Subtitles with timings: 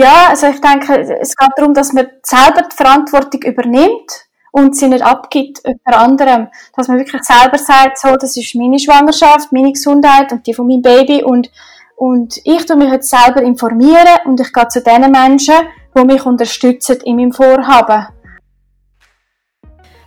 [0.00, 4.88] ja, also ich denke, es geht darum, dass man selber die Verantwortung übernimmt und sie
[4.88, 6.48] nicht abgibt jemand anderem.
[6.74, 10.66] Dass man wirklich selber sagt, so, das ist meine Schwangerschaft, meine Gesundheit und die von
[10.66, 11.50] meinem Baby und,
[11.96, 15.56] und ich tue mich jetzt selber informieren und ich gehe zu den Menschen,
[15.94, 18.06] die mich unterstützen in meinem Vorhaben.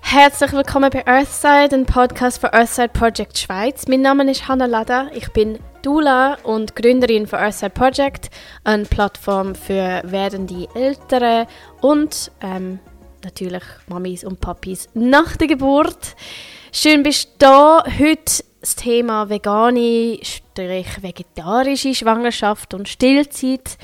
[0.02, 3.88] Herzlich willkommen bei Earthside, ein Podcast für Earthside Project Schweiz.
[3.88, 8.30] Mein Name ist Hannah Lada, ich bin Dula und Gründerin von Earthside Project,
[8.64, 11.46] eine Plattform für werdende Eltern
[11.82, 12.80] und ähm,
[13.24, 16.16] natürlich Mamis und Papis nach der Geburt.
[16.72, 17.84] Schön bist du da.
[18.00, 20.20] Heute das Thema vegane,
[20.56, 23.78] vegetarische Schwangerschaft und Stillzeit.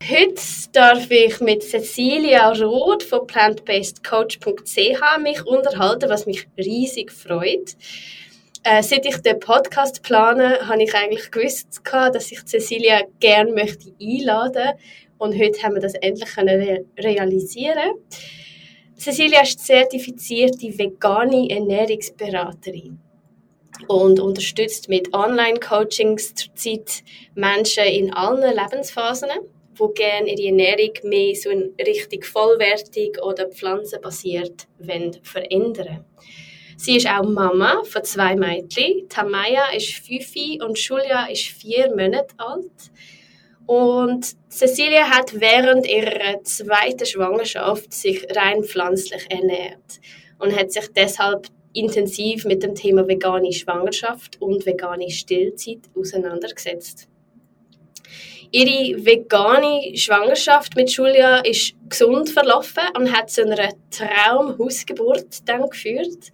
[0.03, 7.75] Heute darf ich mit Cecilia Roth von plantbasedcoach.ch mich unterhalten, was mich riesig freut.
[8.63, 13.91] Äh, seit ich den Podcast plane, habe ich eigentlich gewusst, dass ich Cecilia gerne möchte
[13.99, 14.77] einladen
[15.17, 17.95] und heute haben wir das endlich re realisieren.
[18.97, 22.99] Cecilia ist zertifizierte vegane Ernährungsberaterin
[23.87, 27.03] und unterstützt mit Online-Coachings zurzeit
[27.35, 29.29] Menschen in allen Lebensphasen
[29.79, 34.67] die gerne ihre Ernährung mehr so in richtig vollwertig oder pflanzenbasiert
[35.23, 36.05] verändern
[36.79, 39.09] Sie ist auch Mama von zwei Mädchen.
[39.09, 42.91] Tamaya ist fünf und Julia ist vier Monate alt.
[43.65, 49.99] Und Cecilia hat während ihrer zweiten Schwangerschaft sich rein pflanzlich ernährt
[50.37, 57.09] und hat sich deshalb intensiv mit dem Thema vegane Schwangerschaft und vegane Stillzeit auseinandergesetzt.
[58.51, 66.31] Ihre vegane Schwangerschaft mit Julia ist gesund verlaufen und hat zu einer Traumhausgeburt dann geführt.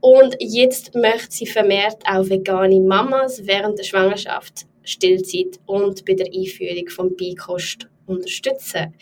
[0.00, 6.26] Und jetzt möchte sie vermehrt auch vegane Mamas während der Schwangerschaft, Stillzeit und bei der
[6.26, 8.94] Einführung von Beikost unterstützen.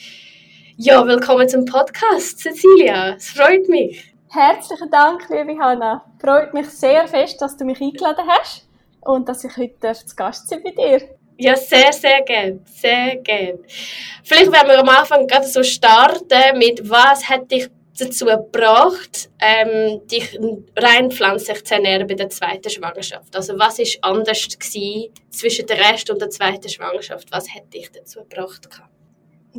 [0.76, 3.14] Ja, willkommen zum Podcast, Cecilia.
[3.16, 4.14] Es freut mich.
[4.28, 6.04] Herzlichen Dank, liebe Hanna.
[6.20, 8.68] Freut mich sehr fest, dass du mich eingeladen hast
[9.00, 11.16] und dass ich heute zu Gast sein bei dir.
[11.38, 12.64] Ja, sehr, sehr gern.
[12.66, 13.58] Sehr gern.
[14.24, 20.06] Vielleicht werden wir am Anfang gerade so starten mit, was hat dich dazu gebracht, ähm,
[20.06, 20.38] dich
[20.76, 23.34] rein pflanzlich zu ernähren bei der zweiten Schwangerschaft?
[23.34, 27.30] Also was ist anders gewesen zwischen der ersten und der zweiten Schwangerschaft?
[27.32, 28.68] Was hat dich dazu gebracht?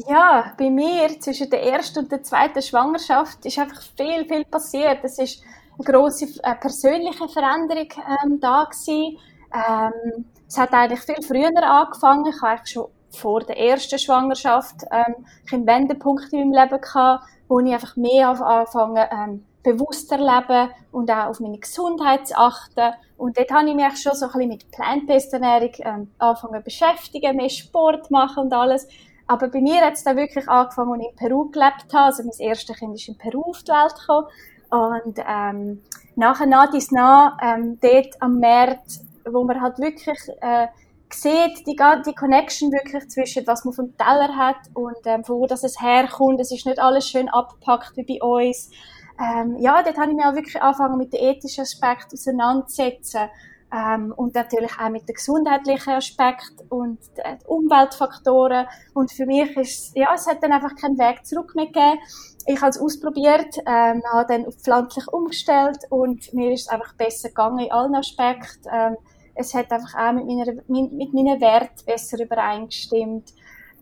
[0.08, 5.00] Ja, bei mir zwischen der ersten und der zweiten Schwangerschaft ist einfach viel, viel passiert.
[5.04, 5.42] Es ist
[5.78, 7.88] eine große äh, persönliche Veränderung
[8.24, 9.18] ähm, da gewesen.
[9.54, 12.26] Ähm, es hat eigentlich viel früher angefangen.
[12.28, 17.24] Ich habe eigentlich schon vor der ersten Schwangerschaft ähm, einen Wendepunkt in meinem Leben gehabt,
[17.48, 22.94] wo ich einfach mehr angefangen ähm, bewusster leben und auch auf meine Gesundheit zu achten.
[23.18, 27.36] Und dort habe ich mich schon so ein bisschen mit Plant-Based Ernährung ähm, angefangen beschäftigen,
[27.36, 28.88] mehr Sport machen und alles.
[29.26, 32.06] Aber bei mir hat es dann wirklich angefangen, als ich in Peru gelebt habe.
[32.06, 34.28] Also mein erstes Kind ist in Peru auf die Welt gekommen.
[34.70, 35.84] Und ähm,
[36.16, 39.02] nachher, nach dies nach, ähm, dort am März
[39.32, 40.68] wo man halt wirklich äh,
[41.14, 41.76] sieht, die,
[42.06, 45.82] die Connection wirklich zwischen was man vom Teller hat und ähm, von wo das es
[45.82, 46.40] herkommt.
[46.40, 48.70] Es ist nicht alles schön abgepackt wie bei uns.
[49.20, 53.30] Ähm, ja, dort habe ich mich auch wirklich angefangen mit den ethischen Aspekten auseinanderzusetzen.
[53.70, 58.66] Ähm, und natürlich auch mit den gesundheitlichen Aspekten und den Umweltfaktoren.
[58.94, 62.00] Und für mich ist ja, es hat dann einfach keinen Weg zurück mehr gegeben.
[62.46, 66.94] Ich habe es ausprobiert, ähm, habe dann auf pflanzlich umgestellt und mir ist es einfach
[66.96, 68.70] besser gegangen in allen Aspekten.
[68.72, 68.96] Ähm,
[69.38, 73.34] es hat einfach auch mit, meiner, mit meinen Werten besser übereingestimmt.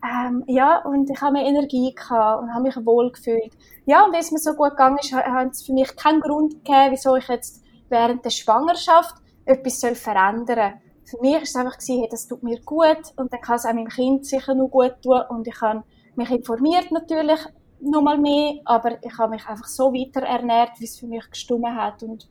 [0.03, 3.53] ähm, ja, und ich habe mehr Energie gehabt und habe mich wohl gefühlt.
[3.85, 6.91] Ja, und es mir so gut gegangen ist, hat es für mich keinen Grund gegeben,
[6.91, 9.15] wieso ich jetzt während der Schwangerschaft
[9.45, 10.73] etwas soll verändern
[11.05, 11.17] soll.
[11.17, 13.65] Für mich war es einfach, gewesen, hey, das tut mir gut und dann kann es
[13.65, 15.83] auch meinem Kind sicher noch gut tun und ich habe
[16.15, 17.39] mich informiert natürlich
[17.79, 21.29] noch mal mehr, aber ich habe mich einfach so weiter ernährt, wie es für mich
[21.29, 22.27] gestummen hat und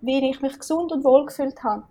[0.00, 1.82] wie ich mich gesund und wohl gefühlt habe.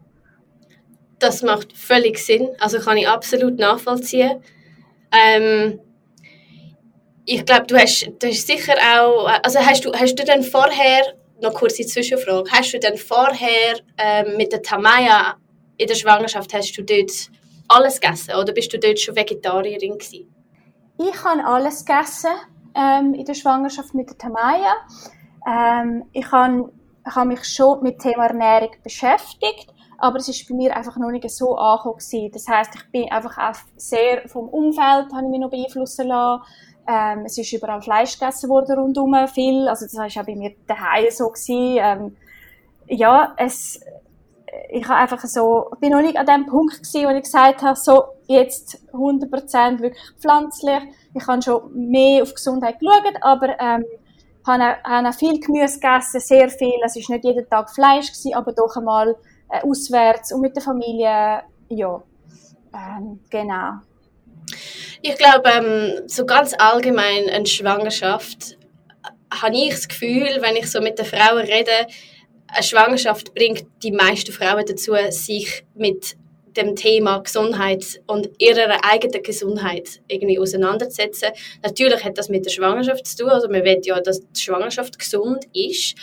[1.19, 4.41] Das macht völlig Sinn, also kann ich absolut nachvollziehen.
[5.11, 5.79] Ähm,
[7.25, 11.13] ich glaube, du hast, du hast sicher auch, also hast du, hast du denn vorher,
[11.41, 15.35] noch kurz die Zwischenfrage, hast du denn vorher ähm, mit der Tamaya
[15.77, 17.11] in der Schwangerschaft, hast du dort
[17.67, 20.33] alles gegessen oder bist du dort schon Vegetarierin gewesen?
[20.97, 22.31] Ich habe alles gegessen
[22.75, 24.75] ähm, in der Schwangerschaft mit der Tamaya.
[25.47, 26.71] Ähm, ich habe,
[27.07, 29.67] ich habe mich schon mit dem Thema Ernährung beschäftigt,
[29.99, 33.37] aber es ist bei mir einfach noch nicht so angekommen Das heißt, ich bin einfach
[33.37, 36.43] auch sehr vom Umfeld, habe ich mich noch beeinflussen lassen.
[36.87, 39.67] Ähm, es ist überall Fleisch gegessen worden rundum, viel.
[39.67, 41.31] Also das war auch bei mir daheim so.
[41.47, 42.15] Ähm,
[42.87, 43.79] ja, es,
[44.71, 47.77] ich habe einfach so, bin noch nicht an dem Punkt gewesen, wo ich gesagt habe,
[47.77, 50.81] so, jetzt 100% wirklich pflanzlich.
[51.13, 53.85] Ich habe schon mehr auf Gesundheit geschaut, aber, ähm,
[54.47, 56.79] habe auch, habe auch viel Gemüse gegessen, sehr viel.
[56.83, 59.15] Es war nicht jeden Tag Fleisch gewesen, aber doch einmal
[59.49, 62.03] äh, auswärts und mit der Familie, ja,
[62.73, 63.79] ähm, genau.
[65.01, 68.57] Ich glaube, ähm, so ganz allgemein eine Schwangerschaft
[69.31, 71.87] habe ich das Gefühl, wenn ich so mit den Frauen rede,
[72.47, 76.15] eine Schwangerschaft bringt die meisten Frauen dazu, sich mit
[76.57, 81.29] dem Thema Gesundheit und ihrer eigenen Gesundheit irgendwie auseinanderzusetzen.
[81.63, 84.97] Natürlich hat das mit der Schwangerschaft zu tun, also man will ja, dass die Schwangerschaft
[84.97, 85.95] gesund ist,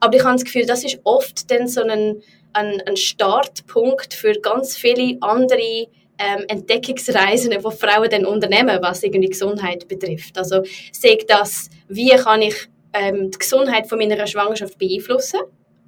[0.00, 2.22] aber ich habe das Gefühl, das ist oft dann so ein
[2.54, 9.28] ein, ein Startpunkt für ganz viele andere ähm, Entdeckungsreisen, die Frauen dann unternehmen, was irgendwie
[9.28, 10.38] Gesundheit betrifft.
[10.38, 10.62] Also
[10.92, 15.40] sehe das, wie kann ich ähm, die Gesundheit von meiner Schwangerschaft beeinflussen?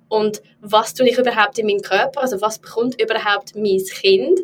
[0.09, 4.41] Und was tue ich überhaupt in meinem Körper, also was bekommt überhaupt mein Kind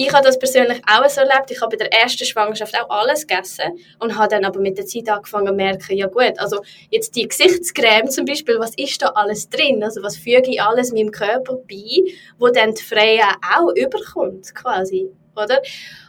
[0.00, 1.50] ich habe das persönlich auch so erlebt.
[1.50, 4.86] Ich habe bei der ersten Schwangerschaft auch alles gegessen und habe dann aber mit der
[4.86, 9.08] Zeit angefangen zu merken, ja gut, also jetzt die Gesichtscreme zum Beispiel, was ist da
[9.08, 9.82] alles drin?
[9.82, 15.08] Also was füge ich alles meinem Körper bei, wo dann die Freya auch überkommt, quasi,
[15.34, 15.60] oder?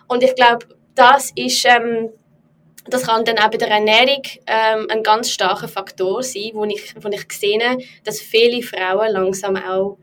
[0.08, 1.66] Und ich glaube, das ist...
[1.66, 2.12] Ähm,
[2.86, 6.96] das kann dann auch bei der Ernährung ähm, ein ganz starker Faktor sein, wo ich,
[7.00, 9.98] wo ich sehe, dass viele Frauen langsam auch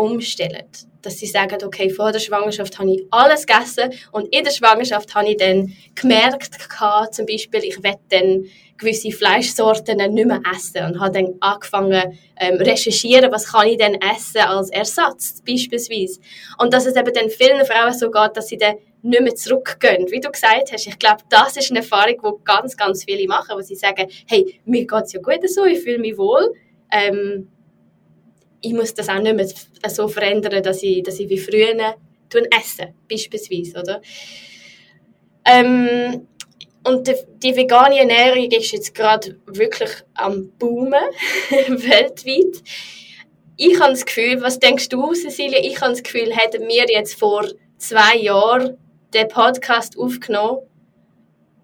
[0.00, 0.66] umstellen
[1.02, 5.14] dass sie sagen, okay, vor der Schwangerschaft habe ich alles gegessen und in der Schwangerschaft
[5.14, 6.58] habe ich dann gemerkt,
[7.12, 8.44] zum Beispiel, ich werde dann
[8.76, 13.98] gewisse Fleischsorten nicht mehr essen und habe dann angefangen ähm, recherchieren, was kann ich denn
[14.00, 16.20] essen als Ersatz beispielsweise.
[16.58, 20.10] Und dass es eben dann vielen Frauen so geht, dass sie dann nicht mehr zurückgehen.
[20.10, 23.54] Wie du gesagt hast, ich glaube, das ist eine Erfahrung, die ganz, ganz viele machen,
[23.54, 26.54] wo sie sagen, hey, mir geht es ja gut so, ich fühle mich wohl.
[26.90, 27.48] Ähm,
[28.60, 31.96] ich muss das auch nicht mehr so verändern, dass ich, dass ich wie früher
[32.50, 34.00] esse, beispielsweise, oder?
[35.44, 36.26] Ähm,
[36.84, 41.02] und die, die, vegane Ernährung ist jetzt gerade wirklich am Boomen,
[41.50, 42.62] weltweit.
[43.56, 45.58] Ich habe das Gefühl, was denkst du, Cecilia?
[45.62, 47.46] Ich habe das Gefühl, hätten wir jetzt vor
[47.76, 48.78] zwei Jahren
[49.12, 50.60] den Podcast aufgenommen,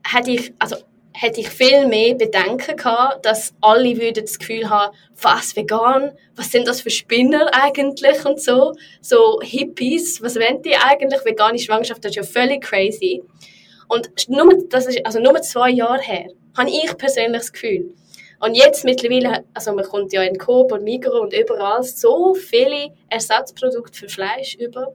[0.05, 0.77] hätte ich, also
[1.19, 6.53] hätte ich viel mehr Bedenken gehabt, dass alle würden das Gefühl haben, was vegan, was
[6.53, 12.05] sind das für Spinner eigentlich und so, so Hippies, was wollen die eigentlich, vegane Schwangerschaft,
[12.05, 13.23] das ist ja völlig crazy.
[13.89, 17.95] Und nur, das ist also nur zwei Jahre her, habe ich persönlich das Gefühl.
[18.39, 22.93] Und jetzt mittlerweile, also man kommt ja in Coop und Migros und überall so viele
[23.09, 24.95] Ersatzprodukte für Fleisch über.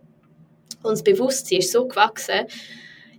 [0.84, 2.46] Und das Bewusstsein ist so gewachsen.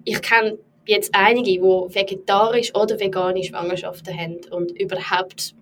[0.05, 5.55] Ich kenne jetzt einige, die vegetarisch oder vegane Schwangerschaften haben und überhaupt,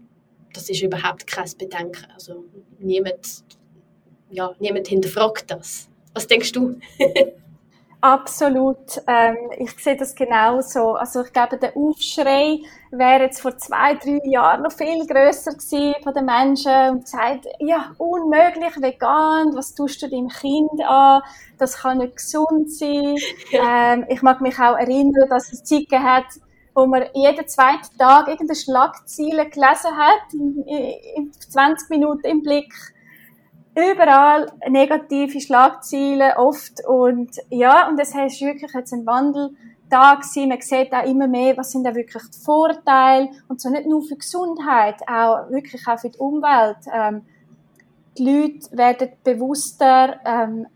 [0.52, 2.06] das ist überhaupt kein Bedenken.
[2.14, 2.44] Also
[2.78, 3.44] niemand,
[4.30, 5.88] ja, niemand hinterfragt das.
[6.14, 6.78] Was denkst du?
[8.02, 9.02] Absolut.
[9.06, 10.94] Ähm, ich sehe das genauso.
[10.94, 15.94] Also ich glaube, der Aufschrei wäre jetzt vor zwei, drei Jahren noch viel größer gewesen
[16.02, 21.20] von den Menschen und gesagt, ja, unmöglich vegan, was tust du deinem Kind an?
[21.58, 23.16] Das kann nicht gesund sein.
[23.50, 23.92] Ja.
[23.92, 26.24] Ähm, ich mag mich auch erinnern, dass es Zeit hat,
[26.74, 30.62] wo man jeden zweiten Tag irgendeine Schlagzeile gelesen hat, in,
[31.16, 32.72] in 20 Minuten im Blick
[33.80, 39.50] überall negative Schlagzeilen oft und ja, und das heißt wirklich jetzt ein Wandel
[39.88, 40.48] da gewesen.
[40.48, 44.02] Man sieht auch immer mehr, was sind da wirklich die Vorteile und zwar nicht nur
[44.02, 46.78] für die Gesundheit, auch wirklich auch für die Umwelt.
[46.92, 47.22] Ähm,
[48.18, 50.66] die Leute werden bewusster, ähm,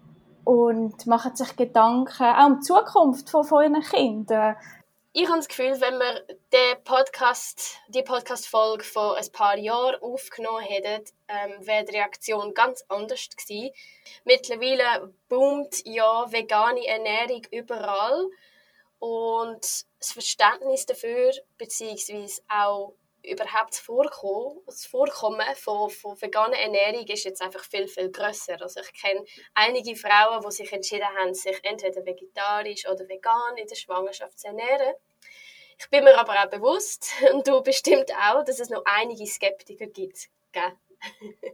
[0.45, 4.57] und machen sich Gedanken auch um die Zukunft von, von ihren Kindern.
[5.13, 10.63] Ich habe das Gefühl, wenn wir den Podcast, die Podcast-Folge vor ein paar Jahren aufgenommen
[10.63, 13.73] hätten, ähm, wäre die Reaktion ganz anders gewesen.
[14.25, 18.31] Mittlerweile boomt ja vegane Ernährung überall
[19.01, 19.63] und
[19.99, 22.95] das Verständnis dafür, beziehungsweise auch
[23.25, 28.63] überhaupt das Vorkommen, das Vorkommen von, von veganer Ernährung ist jetzt einfach viel, viel grösser.
[28.63, 33.67] Also ich kenne einige Frauen, die sich entschieden haben, sich entweder vegetarisch oder vegan in
[33.67, 34.95] der Schwangerschaft zu ernähren.
[35.79, 39.87] Ich bin mir aber auch bewusst, und du bestimmt auch, dass es noch einige Skeptiker
[39.87, 40.29] gibt.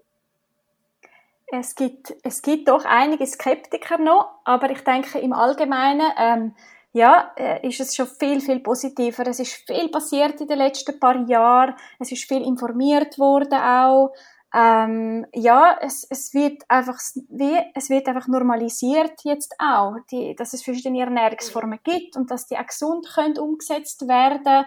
[1.53, 6.55] es gibt, es gibt doch einige Skeptiker noch, aber ich denke im Allgemeinen ähm,
[6.93, 9.27] ja, äh, ist es schon viel, viel positiver.
[9.27, 11.75] Es ist viel passiert in den letzten paar Jahren.
[11.99, 14.13] Es ist viel informiert worden auch.
[14.53, 20.53] Ähm, ja, es, es wird einfach, wie, es wird einfach normalisiert jetzt auch, die, dass
[20.53, 24.65] es verschiedene Ernährungsformen gibt und dass die auch gesund können umgesetzt werden.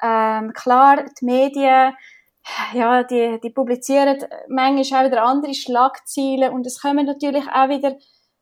[0.00, 1.94] Ähm, klar, die Medien,
[2.74, 7.96] ja, die, die publizieren manchmal auch wieder andere Schlagzeilen und es kommen natürlich auch wieder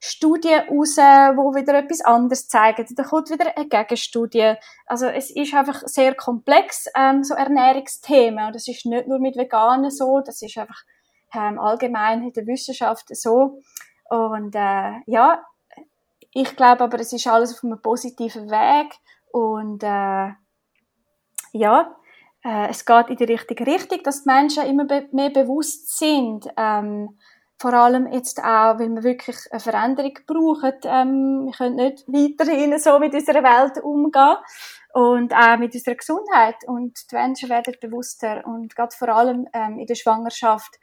[0.05, 2.85] Studien raus, wo wieder etwas anderes zeigen.
[2.97, 4.55] Da kommt wieder eine Gegenstudie.
[4.85, 8.47] Also es ist einfach sehr komplex, ähm, so Ernährungsthemen.
[8.47, 10.83] Und das ist nicht nur mit Veganen so, das ist einfach
[11.33, 13.61] ähm, allgemein in der Wissenschaft so.
[14.11, 15.45] Und äh, ja,
[16.33, 18.93] ich glaube aber, es ist alles auf einem positiven Weg.
[19.31, 20.33] Und äh,
[21.53, 21.97] ja,
[22.45, 26.49] äh, es geht in die richtige Richtung, dass die Menschen immer be mehr bewusst sind,
[26.57, 27.19] ähm,
[27.63, 30.75] vor allem jetzt auch, weil wir wirklich eine Veränderung brauchen.
[30.85, 34.37] Ähm, wir können nicht weiterhin so mit unserer Welt umgehen
[34.93, 36.57] und auch mit unserer Gesundheit.
[36.67, 40.75] Und die Menschen werden bewusster und gerade vor allem ähm, in der Schwangerschaft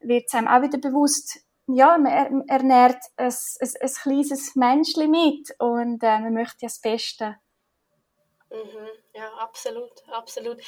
[0.00, 5.54] wird es einem auch wieder bewusst, ja, man ernährt ein, ein, ein kleines Menschchen mit
[5.58, 7.36] und äh, man möchte ja das Beste.
[8.50, 10.58] Mhm, ja, absolut, absolut.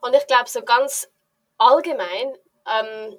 [0.00, 1.08] Und ich glaube, so ganz
[1.56, 2.34] allgemein,
[2.66, 3.18] ähm,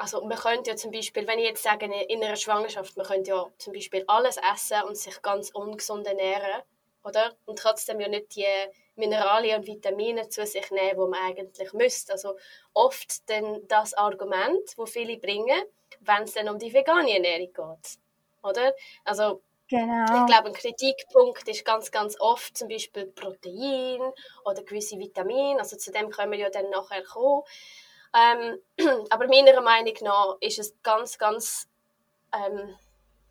[0.00, 3.30] also man könnte ja zum Beispiel, wenn ich jetzt sage, in einer Schwangerschaft, man könnte
[3.30, 6.62] ja zum Beispiel alles essen und sich ganz ungesund ernähren,
[7.04, 7.34] oder?
[7.44, 8.46] Und trotzdem ja nicht die
[8.96, 12.12] Mineralien und Vitamine zu sich nehmen, die man eigentlich müsste.
[12.12, 12.36] Also
[12.72, 15.62] oft dann das Argument, wo viele bringen,
[16.00, 17.98] wenn es dann um die vegane Ernährung geht,
[18.42, 18.74] oder?
[19.04, 20.04] Also Genau.
[20.12, 24.00] Ich glaube, ein Kritikpunkt ist ganz, ganz oft zum Beispiel Protein
[24.44, 25.60] oder gewisse Vitamine.
[25.60, 27.44] Also zu dem können wir ja dann nachher kommen.
[28.14, 28.58] Ähm,
[29.10, 31.68] aber meiner Meinung nach ist es ganz, ganz,
[32.34, 32.76] ähm,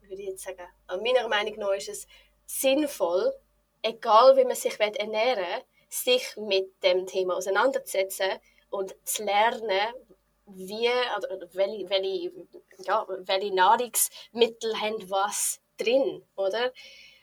[0.02, 2.08] würde ich jetzt sagen, also meiner Meinung nach ist es
[2.46, 3.34] sinnvoll,
[3.82, 9.94] egal wie man sich ernähren will, sich mit dem Thema auseinanderzusetzen und zu lernen,
[10.46, 12.32] wie, oder welche, welche,
[12.80, 16.72] ja, welche Nahrungsmittel haben was drin, oder?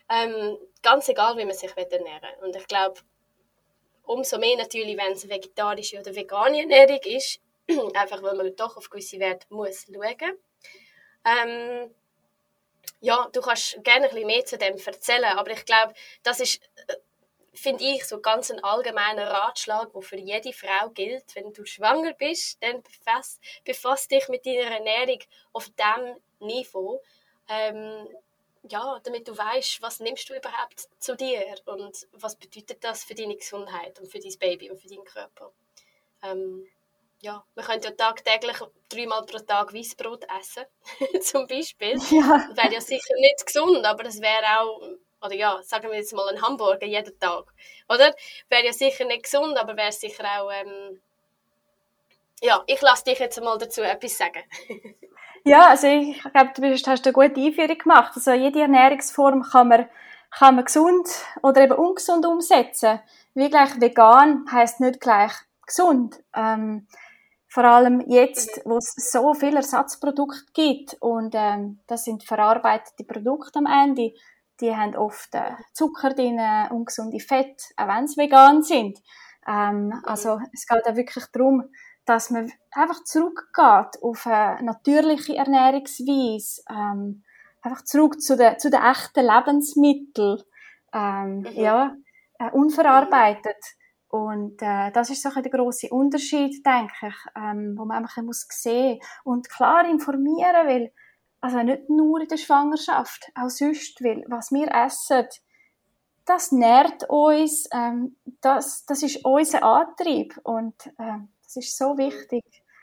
[0.08, 2.46] Ähm, ganz egal, wie man sich ernähren will.
[2.46, 3.00] Und ich glaube,
[4.04, 7.40] umso mehr natürlich, wenn es vegetarische oder vegane Ernährung ist,
[7.94, 10.38] einfach weil man doch auf gewisse Werte muss schauen.
[11.24, 11.94] Ähm,
[13.00, 16.62] ja, du kannst gerne ein bisschen mehr zu dem erzählen, aber ich glaube, das ist,
[16.86, 16.94] äh,
[17.54, 21.34] finde ich, so ganz ein allgemeiner Ratschlag, der für jede Frau gilt.
[21.34, 25.20] Wenn du schwanger bist, dann befass, befass dich mit deiner Ernährung
[25.52, 27.02] auf diesem Niveau.
[27.48, 28.08] Ähm,
[28.68, 33.14] ja, damit du weißt, was nimmst du überhaupt zu dir und was bedeutet das für
[33.14, 35.52] deine Gesundheit und für dein Baby und für deinen Körper.
[36.22, 36.66] Ähm,
[37.20, 38.56] ja, man könnte ja tagtäglich
[38.88, 40.64] dreimal pro Tag Weißbrot essen,
[41.22, 41.98] zum Beispiel.
[42.10, 42.48] Ja.
[42.54, 44.80] Wäre ja sicher nicht gesund, aber es wäre auch,
[45.22, 47.52] oder ja, sagen wir jetzt mal ein Hamburger jeden Tag,
[47.88, 48.14] oder?
[48.48, 51.00] Wäre ja sicher nicht gesund, aber wäre sicher auch, ähm,
[52.42, 54.42] ja, ich lasse dich jetzt mal dazu etwas sagen.
[55.44, 58.12] ja, also ich glaube, du hast eine gute Einführung gemacht.
[58.14, 59.88] Also jede Ernährungsform kann man,
[60.30, 61.08] kann man gesund
[61.42, 63.00] oder eben ungesund umsetzen.
[63.34, 65.32] Wie gleich vegan heißt nicht gleich
[65.66, 66.22] gesund.
[66.34, 66.86] Ähm,
[67.56, 73.60] vor allem jetzt, wo es so viele Ersatzprodukte gibt und ähm, das sind verarbeitete Produkte
[73.60, 74.12] am Ende,
[74.60, 78.98] die haben oft äh, Zucker drin, ungesunde Fett, auch wenn sie vegan sind.
[79.48, 81.64] Ähm, also es geht auch wirklich darum,
[82.04, 87.24] dass man einfach zurückgeht auf eine natürliche Ernährungsweise, ähm,
[87.62, 90.42] einfach zurück zu den, zu den echten Lebensmitteln,
[90.92, 91.46] ähm, mhm.
[91.54, 91.96] ja,
[92.38, 93.64] äh, unverarbeitet.
[94.08, 98.46] Und äh, das ist so der große Unterschied, denke ich, ähm, wo man einfach muss
[98.50, 100.92] sehen und klar informieren will.
[101.40, 105.26] Also nicht nur in der Schwangerschaft, auch sonst, weil was wir essen,
[106.24, 112.42] das nährt uns, ähm, das, das ist unser Antrieb und äh, das ist so wichtig.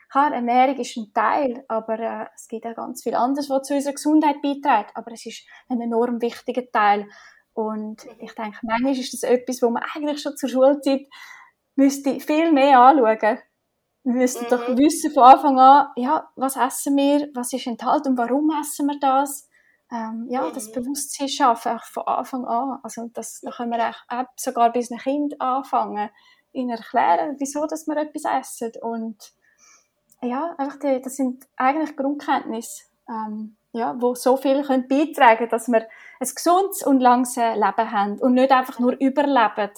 [0.10, 3.74] Klar, Ernährung ist ein Teil, aber äh, es gibt auch ganz viel anderes, was zu
[3.74, 4.96] unserer Gesundheit beiträgt.
[4.96, 7.08] Aber es ist ein enorm wichtiger Teil.
[7.54, 11.08] Und ich denke, manchmal ist das etwas, wo man eigentlich schon zur Schulzeit
[11.76, 13.40] müsste viel mehr anschauen.
[14.04, 14.50] Wir müssten mhm.
[14.50, 18.88] doch wissen von Anfang an, ja, was essen wir, was ist enthalten und warum essen
[18.88, 19.50] wir das.
[19.92, 20.54] Ähm, ja, mhm.
[20.54, 22.80] das Bewusstsein schaffen, auch von Anfang an.
[22.84, 26.10] Also das, da können wir auch sogar bis ein Kind anfangen,
[26.52, 28.72] ihnen erklären, wieso dass wir etwas essen.
[28.82, 29.34] Und
[30.22, 35.68] ja, einfach die, das sind eigentlich Grundkenntnisse, ähm, ja, wo so viel können beitragen dass
[35.68, 35.82] wir
[36.20, 39.72] ein gesundes und langes Leben haben und nicht einfach nur überleben.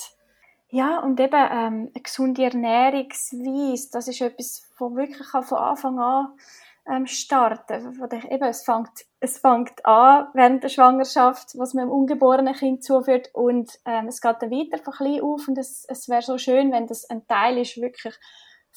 [0.69, 6.33] Ja, und eben ähm, eine gesunde Ernährungsweise, das ist etwas, das wirklich von Anfang an
[6.87, 7.97] ähm, starten.
[7.99, 12.53] Wo ich, eben, es, fängt, es fängt an während der Schwangerschaft, was man dem ungeborenen
[12.53, 16.21] Kind zuführt und ähm, es geht dann weiter von klein auf und es, es wäre
[16.21, 18.15] so schön, wenn das ein Teil ist wirklich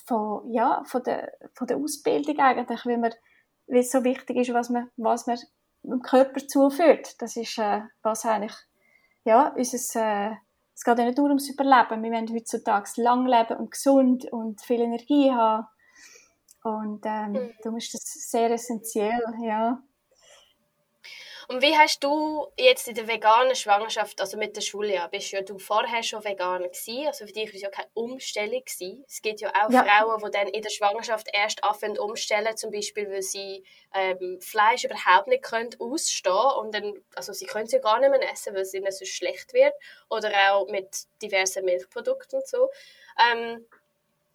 [0.07, 3.13] von, ja, von, der, von der Ausbildung eigentlich, wie, man,
[3.69, 5.39] wie es so wichtig ist, was man, was man
[5.83, 7.21] dem Körper zuführt.
[7.21, 8.55] Das ist, äh, was eigentlich,
[9.25, 10.35] ja, unser, äh,
[10.75, 12.03] es geht ja nicht nur ums Überleben.
[12.03, 15.67] Wir wollen heutzutage lang leben und gesund und viel Energie haben.
[16.63, 17.51] Und ähm, mhm.
[17.63, 19.83] darum ist das sehr essentiell, ja.
[21.51, 25.31] Und wie hast du jetzt in der veganen Schwangerschaft, also mit der Schule, ja, bist
[25.31, 29.03] ja du vorher schon vegan gewesen, also für dich war es ja keine Umstellung gewesen.
[29.09, 29.83] Es gibt ja auch ja.
[29.83, 33.65] Frauen, die dann in der Schwangerschaft erst anfangen umstellen, zum Beispiel, weil sie
[33.95, 38.11] ähm, Fleisch überhaupt nicht können ausstehen und dann, also sie können es ja gar nicht
[38.11, 39.73] mehr essen, weil es ihnen so schlecht wird
[40.11, 42.69] oder auch mit diversen Milchprodukten und so.
[43.33, 43.65] Ähm,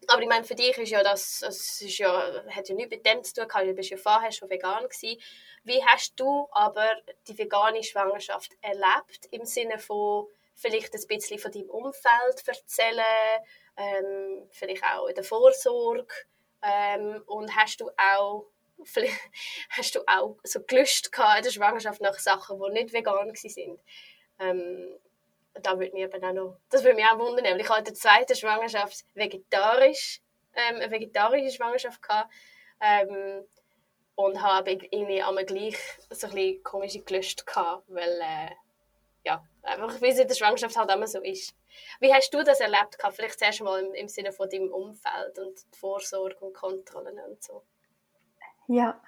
[0.09, 3.05] aber ich meine, für dich ist ja das, es ist ja, hat ja nichts mit
[3.05, 5.21] dem zu tun gehabt, du bist ja vorher schon vegan gewesen.
[5.63, 6.89] Wie hast du aber
[7.27, 13.03] die vegane Schwangerschaft erlebt, im Sinne von vielleicht ein bisschen von deinem Umfeld erzählen,
[13.77, 16.07] ähm, vielleicht auch in der Vorsorge
[16.61, 18.45] ähm, und hast du auch
[18.85, 19.19] vielleicht
[19.69, 23.79] hast du auch so gelöscht in der Schwangerschaft nach Sachen, die nicht vegan waren.
[24.39, 24.99] Ähm,
[25.61, 27.85] da würde mich eben auch noch, das würde mich auch wundern, weil ich hatte in
[27.85, 30.21] der zweiten Schwangerschaft vegetarisch,
[30.55, 32.31] ähm, eine vegetarische Schwangerschaft gehabt,
[32.79, 33.45] ähm,
[34.15, 35.77] und habe irgendwie einmal gleich
[36.09, 38.51] so ein bisschen komische gelöscht gehabt, weil, äh,
[39.25, 41.55] ja, einfach wie es in der Schwangerschaft halt immer so ist.
[41.99, 43.15] Wie hast du das erlebt gehabt?
[43.15, 47.63] Vielleicht zuerst mal im, im Sinne von deinem Umfeld und Vorsorge und Kontrollen und so.
[48.67, 49.01] Ja,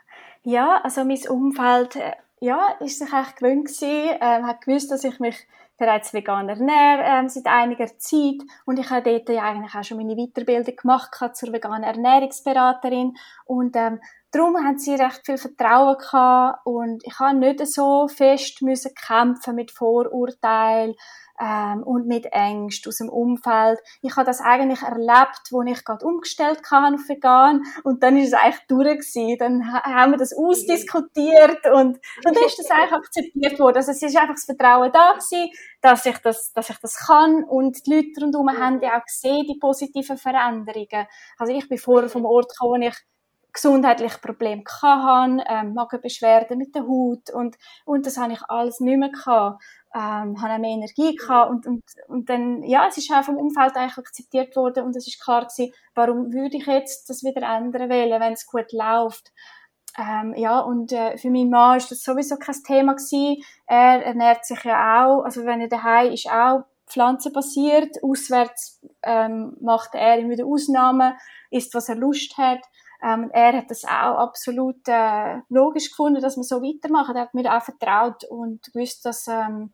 [0.43, 5.04] ja, also mein Umfeld, äh, ja, ist sich eigentlich gewöhnt gewesen, äh, hat gewusst, dass
[5.04, 8.42] ich mich bereits vegan ernähre ähm, seit einiger Zeit.
[8.66, 13.14] Und ich habe dort ja eigentlich auch schon meine Weiterbildung gemacht zur veganen Ernährungsberaterin.
[13.46, 14.00] Und ähm,
[14.32, 16.66] darum haben sie recht viel Vertrauen gehabt.
[16.66, 20.96] Und ich habe nicht so fest müssen kämpfen mit Vorurteilen
[21.39, 23.80] ähm, und mit Ängsten aus dem Umfeld.
[24.02, 28.28] Ich habe das eigentlich erlebt, wo ich gerade umgestellt habe auf vegan und dann ist
[28.28, 29.38] es eigentlich durch gewesen.
[29.38, 33.78] Dann haben wir das ausdiskutiert und, und dann ist das eigentlich akzeptiert worden.
[33.78, 35.50] Also es ist einfach das Vertrauen da gewesen,
[35.82, 39.45] dass ich das, dass ich das kann und die Leute rundherum haben ja auch gesehen,
[39.48, 41.08] die positiven Veränderungen.
[41.38, 42.95] Also ich bin vorher vom Ort gekommen, wo ich
[43.56, 49.00] gesundheitliche Probleme hatte, ähm, Magenbeschwerden mit der Haut und, und das habe ich alles nicht
[49.00, 49.63] mehr gehabt
[49.96, 53.38] ähm, habe auch mehr Energie gehabt und, und, und dann, ja, es ist auch vom
[53.38, 57.44] Umfeld eigentlich akzeptiert worden und es ist klar gewesen, warum würde ich jetzt das wieder
[57.44, 59.32] ändern wollen, wenn es gut läuft.
[59.98, 63.41] Ähm, ja, und äh, für meinen Mann ist das sowieso kein Thema gewesen.
[63.68, 68.04] Er ernährt sich ja auch, also wenn er daheim ist, auch pflanzenbasiert.
[68.04, 71.13] Auswärts ähm, macht er immer wieder Ausnahmen,
[71.52, 72.60] isst, was er Lust hat.
[73.06, 77.15] Ähm, er hat das auch absolut äh, logisch gefunden, dass wir so weitermachen.
[77.15, 79.72] Er hat mir auch vertraut und gewusst, dass ähm,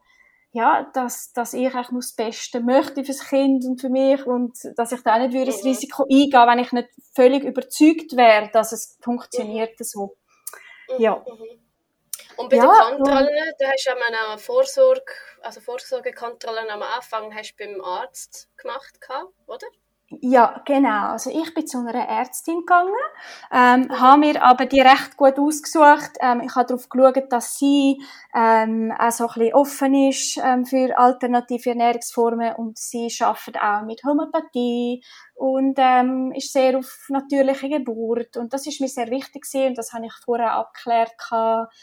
[0.54, 4.58] ja, dass, dass ich eigentlich nur das Beste möchte fürs Kind und für mich und
[4.76, 5.70] dass ich da nicht würde das mhm.
[5.70, 9.84] Risiko eingehen, wenn ich nicht völlig überzeugt wäre, dass es funktioniert mhm.
[9.84, 10.18] so.
[10.98, 11.16] Ja.
[11.16, 11.62] Mhm.
[12.36, 17.56] Und bei ja, den Kontrollen, du hast ja eine Vorsorge, also Vorsorgekontrollen am Anfang hast
[17.58, 19.00] du beim Arzt gemacht,
[19.48, 19.68] oder?
[20.20, 21.12] Ja, genau.
[21.12, 22.92] Also ich bin zu einer Ärztin gegangen,
[23.50, 26.12] ähm, habe mir aber die recht gut ausgesucht.
[26.20, 28.04] Ähm, ich habe darauf geschaut, dass sie
[28.36, 33.84] ähm, auch so ein bisschen offen ist ähm, für alternative Ernährungsformen und sie arbeitet auch
[33.84, 35.02] mit Homöopathie
[35.36, 39.78] und ähm, ist sehr auf natürliche Geburt und das ist mir sehr wichtig gewesen und
[39.78, 41.74] das habe ich vorher abgeklärt gehabt.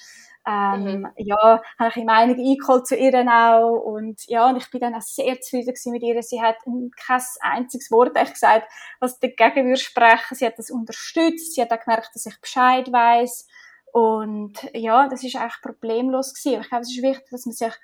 [0.49, 1.09] Ähm, mhm.
[1.17, 4.95] Ja, habe ich ihm einige eingeholt zu ihr auch und ja, und ich bin dann
[4.95, 6.23] auch sehr zufrieden mit ihr.
[6.23, 6.57] Sie hat
[6.97, 8.67] kein einziges Wort echt gesagt,
[8.99, 10.35] was dagegen würde sprechen.
[10.37, 13.47] Sie hat das unterstützt, sie hat auch gemerkt, dass ich Bescheid weiß
[13.93, 16.63] und ja, das ist eigentlich problemlos gewesen.
[16.63, 17.75] Ich glaube, es ist wichtig, dass man sich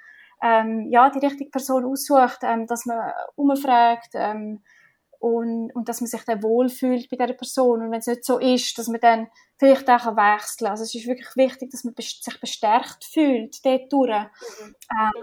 [0.42, 4.62] ähm, ja die richtige Person aussucht, ähm, dass man umfragt ähm,
[5.24, 7.80] und, und dass man sich dann wohlfühlt bei dieser Person.
[7.80, 10.70] Und wenn es nicht so ist, dass man dann vielleicht auch wechseln kann.
[10.72, 14.10] Also es ist wirklich wichtig, dass man sich bestärkt fühlt dort durch.
[14.10, 14.74] Mhm.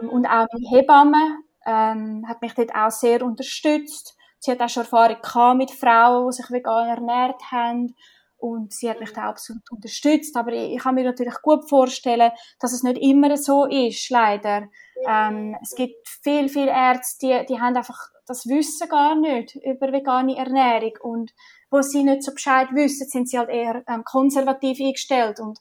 [0.01, 1.37] Ähm, und auch meine Hebamme
[1.67, 4.17] ähm, hat mich dort auch sehr unterstützt.
[4.39, 7.95] Sie hat auch schon Erfahrung mit Frauen, die sich vegan ernährt haben.
[8.37, 10.35] Und sie hat mich da absolut unterstützt.
[10.35, 14.63] Aber ich, ich kann mir natürlich gut vorstellen, dass es nicht immer so ist, leider.
[15.07, 19.91] Ähm, es gibt viel, viele Ärzte, die, die haben einfach das Wissen gar nicht über
[19.91, 20.93] vegane Ernährung.
[21.01, 21.33] Und
[21.69, 25.39] wo sie nicht so Bescheid wissen, sind sie halt eher ähm, konservativ eingestellt.
[25.39, 25.59] Und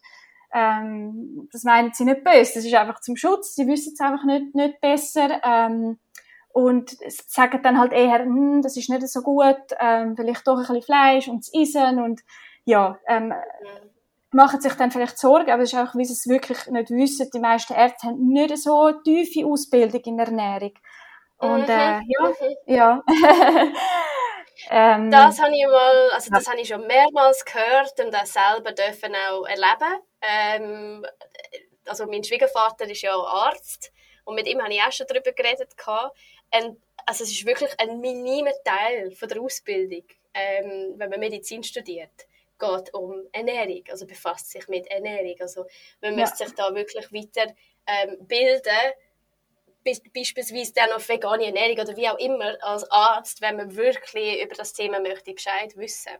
[0.53, 3.55] ähm, das meinen sie nicht böse, das ist einfach zum Schutz.
[3.55, 5.41] Sie wissen es einfach nicht, nicht besser.
[5.45, 5.99] Ähm,
[6.53, 6.97] und
[7.29, 10.83] sagen dann halt eher, hm, das ist nicht so gut, ähm, vielleicht doch ein bisschen
[10.83, 12.23] Fleisch und das Eisen und
[12.65, 13.33] ja, ähm,
[14.33, 17.29] machen sich dann vielleicht Sorgen, aber es ist auch, wie sie es wirklich nicht wissen.
[17.33, 20.73] Die meisten Ärzte haben nicht so tiefe Ausbildung in Ernährung.
[21.41, 22.07] Und äh, mhm.
[22.07, 22.57] ja, mhm.
[22.67, 23.03] ja.
[24.71, 26.53] ähm, das habe ich mal, also das ja.
[26.53, 30.03] habe ich schon mehrmals gehört und das selber dürfen auch erleben.
[30.21, 31.07] Ähm,
[31.87, 33.91] also mein Schwiegervater ist ja Arzt
[34.25, 35.75] und mit ihm habe ich auch schon darüber geredet.
[36.55, 36.77] Und,
[37.07, 42.27] also es ist wirklich ein minimer Teil von der Ausbildung, ähm, wenn man Medizin studiert
[42.61, 45.37] geht um Ernährung, also befasst sich mit Ernährung.
[45.41, 45.65] Also
[46.01, 46.21] man ja.
[46.21, 47.53] müsste sich da wirklich weiter
[47.87, 48.93] ähm, bilden,
[49.85, 54.55] beispielsweise dann auf vegane Ernährung oder wie auch immer als Arzt, wenn man wirklich über
[54.55, 56.13] das Thema möchte Bescheid wissen.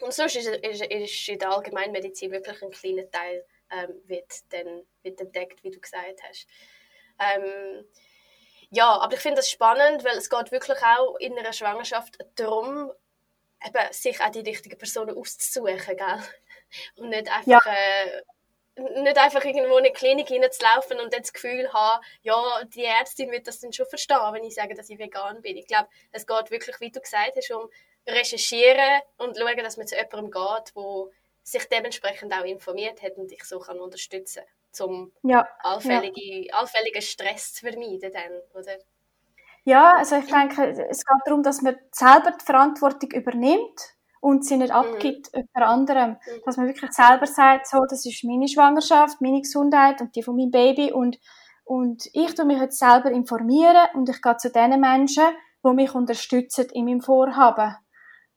[0.00, 4.86] Und sonst ist, ist, ist in der Allgemeinmedizin wirklich ein kleiner Teil ähm, wird, dann,
[5.02, 6.46] wird entdeckt, wie du gesagt hast.
[7.18, 7.84] Ähm,
[8.70, 12.92] ja, aber ich finde das spannend, weil es geht wirklich auch in einer Schwangerschaft darum,
[13.64, 16.22] eben, sich auch die richtigen Personen auszusuchen, gell?
[16.96, 17.72] Und nicht einfach, ja.
[17.72, 18.22] äh,
[18.76, 23.30] nicht einfach irgendwo in eine Klinik hineinzulaufen und dann das Gefühl haben, ja, die Ärztin
[23.30, 25.56] wird das dann schon verstehen, wenn ich sage, dass ich vegan bin.
[25.56, 27.70] Ich glaube, es geht wirklich, wie du gesagt hast, um
[28.06, 31.06] recherchieren und schauen, dass man zu jemandem geht, der
[31.42, 34.42] sich dementsprechend auch informiert hat und dich so kann unterstützen
[34.76, 35.48] kann, um ja.
[35.60, 36.54] allfällige, ja.
[36.54, 38.76] allfälligen Stress zu vermeiden dann, oder?
[39.64, 44.56] Ja, also ich denke, es geht darum, dass man selber die Verantwortung übernimmt und sie
[44.56, 44.76] nicht mhm.
[44.76, 45.42] abgibt mhm.
[45.42, 46.16] über anderem.
[46.44, 50.36] Dass man wirklich selber sagt, so, das ist meine Schwangerschaft, meine Gesundheit und die von
[50.36, 51.18] meinem Baby und,
[51.64, 55.24] und ich tue mich jetzt selber informieren und ich gehe zu den Menschen,
[55.64, 57.76] die mich unterstützen in meinem Vorhaben.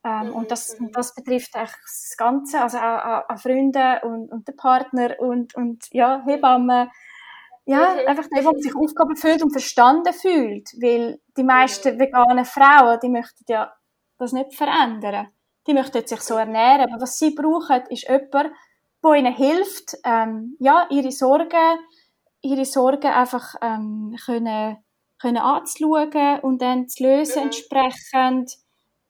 [0.03, 0.33] Ähm, mhm.
[0.33, 0.91] Und das, mhm.
[0.93, 5.83] das betrifft eigentlich das Ganze, also auch, auch Freunde und, und den Partner und, und
[5.91, 6.89] ja, Hebammen,
[7.65, 8.07] ja, mhm.
[8.07, 10.69] einfach der, der sich Aufgaben fühlt und verstanden fühlt.
[10.81, 13.73] Weil die meisten veganen Frauen, die möchten ja
[14.17, 15.27] das nicht verändern.
[15.69, 16.91] Die möchten sich so ernähren.
[16.91, 18.51] Aber was sie brauchen, ist jemand,
[19.03, 21.77] der ihnen hilft, ähm, ja, ihre Sorgen,
[22.41, 24.77] ihre Sorgen einfach ähm, können,
[25.21, 28.51] können anzuschauen und dann zu lösen entsprechend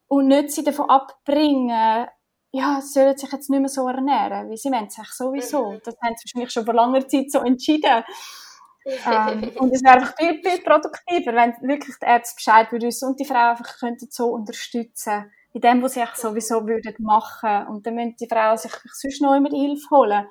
[0.09, 2.07] und nicht sie davon abbringen,
[2.51, 5.79] ja, sie sollen sich jetzt nicht mehr so ernähren, wie sie meinen sich sowieso.
[5.85, 8.03] Das haben sie wahrscheinlich schon vor langer Zeit so entschieden.
[8.85, 13.19] Ähm, und es wäre einfach viel, viel produktiver, wenn wirklich die Ärzte Bescheid wissen und
[13.19, 17.95] die Frauen einfach könnten so unterstützen in dem, was sie sowieso würden machen und dann
[17.95, 20.27] müssen die Frauen sich sonst noch immer Hilfe holen.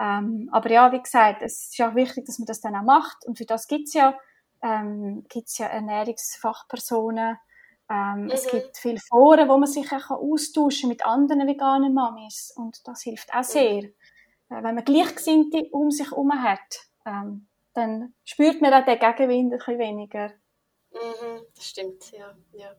[0.00, 3.24] Ähm, aber ja, wie gesagt, es ist auch wichtig, dass man das dann auch macht
[3.26, 4.18] und für das gibt es ja,
[4.62, 7.38] ähm, gibt's ja Ernährungsfachpersonen,
[7.90, 8.30] ähm, mhm.
[8.30, 13.02] Es gibt viele Foren, wo man sich auch austauschen mit anderen veganen Mamis und das
[13.02, 13.92] hilft auch sehr, mhm.
[14.48, 16.88] wenn man Gleichgesinnte um sich herum hat.
[17.04, 20.28] Ähm, dann spürt man auch den Gegenwind ein bisschen weniger.
[20.92, 22.74] Mhm, das stimmt, ja, ja.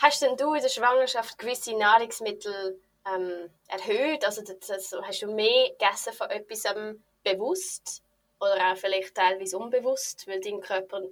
[0.00, 4.24] Hast denn du in der Schwangerschaft gewisse Nahrungsmittel ähm, erhöht?
[4.24, 8.02] Also das, hast du mehr gegessen von etwas ähm, bewusst
[8.40, 11.02] oder auch vielleicht teilweise unbewusst, weil dein Körper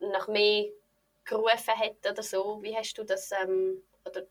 [0.00, 0.66] nach mehr
[1.24, 2.58] gerufen hat oder so?
[2.62, 4.22] Wie hast du das, ähm, oder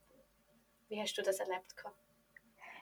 [0.89, 1.75] wie hast du das erlebt?
[1.75, 1.95] Gehabt?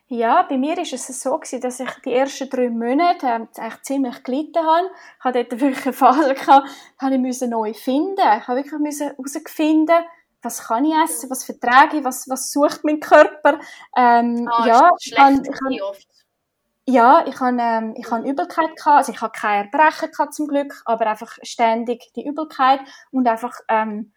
[0.08, 3.47] Ja, bei mir ist es so gewesen, dass ich die ersten drei Monate ähm,
[3.82, 4.91] ziemlich gelitten habe.
[5.17, 8.19] Ich hatte dort wirklich eine Phase gehabt, habe ich neu finden.
[8.19, 9.15] Ich habe wirklich müssen
[10.45, 13.60] was kann ich essen, was vertrage ich, was, was sucht mein Körper.
[13.97, 16.08] Ähm, ah, ja, ich habe, ich habe, oft.
[16.88, 20.47] Ja, ich habe, ähm, ich habe Übelkeit gehabt, also ich habe kein Erbrechen gehabt zum
[20.47, 22.79] Glück, aber einfach ständig die Übelkeit
[23.12, 24.13] und einfach, ähm,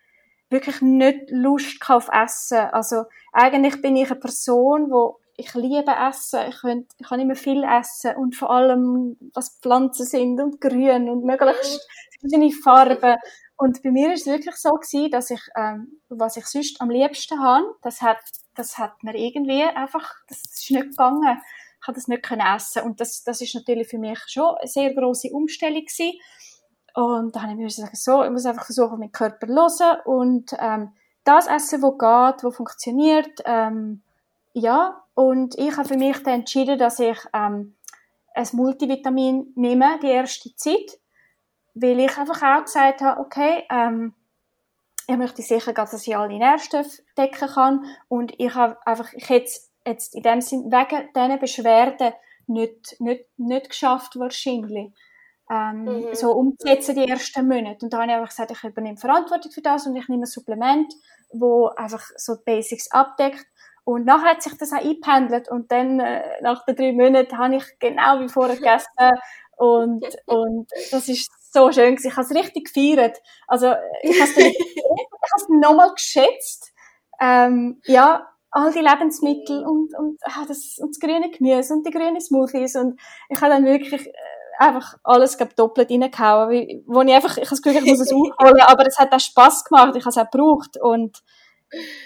[0.50, 2.58] wirklich nicht Lust auf Essen.
[2.72, 6.40] Also eigentlich bin ich eine Person, wo ich liebe Essen.
[6.48, 11.08] Ich, könnt, ich kann immer viel essen und vor allem, was Pflanzen sind und grün
[11.08, 11.86] und möglichst
[12.20, 13.16] verschiedene Farben.
[13.58, 16.90] Und bei mir ist es wirklich so gewesen, dass ich, ähm, was ich sonst am
[16.90, 18.18] liebsten habe, das hat,
[18.54, 21.42] das hat mir irgendwie einfach, das ist nicht gegangen.
[21.80, 22.82] Ich habe das nicht können essen.
[22.82, 26.18] Und das, das ist natürlich für mich schon eine sehr große Umstellung gewesen.
[26.94, 30.00] Und da habe ich mir gesagt, so, ich muss einfach versuchen, meinen Körper zu hören
[30.04, 30.92] und, ähm,
[31.24, 33.42] das essen, was geht, was funktioniert.
[33.44, 34.02] Ähm,
[34.54, 37.76] ja, und ich habe für mich dann entschieden, dass ich ähm,
[38.34, 40.98] ein Multivitamin nehme, die erste Zeit,
[41.80, 44.14] weil ich einfach auch gesagt habe, okay, ähm,
[45.06, 49.50] ich möchte sicher, dass ich alle Nährstoffe decken kann und ich habe einfach, ich hätte
[49.86, 52.12] jetzt in dem Sinn wegen diesen Beschwerden
[52.46, 54.92] nicht, nicht, nicht geschafft wahrscheinlich
[55.50, 56.14] ähm, mhm.
[56.14, 57.78] so umzusetzen die ersten Monate.
[57.84, 60.26] Und da habe ich einfach gesagt, ich übernehme Verantwortung für das und ich nehme ein
[60.26, 60.92] Supplement,
[61.32, 63.46] wo einfach so die Basics abdeckt.
[63.84, 67.56] Und nachher hat sich das auch eingependelt und dann, äh, nach den drei Monaten, habe
[67.56, 68.88] ich genau wie vorher gegessen
[69.56, 72.08] und, und das ist so schön gewesen.
[72.08, 73.18] Ich habe es richtig gefeiert.
[73.46, 74.30] Also, ich habe
[75.36, 76.72] es nochmal geschätzt.
[77.20, 81.90] Ähm, ja, all die Lebensmittel und, und, ah, das, und das grüne Gemüse und die
[81.90, 84.12] grünen Smoothies und ich habe dann wirklich äh,
[84.58, 88.00] einfach alles glaub, doppelt reingehauen, wie, wo ich einfach, ich habe das Gefühl, ich muss
[88.00, 91.22] es aufholen, aber es hat auch Spass gemacht, ich habe es auch gebraucht und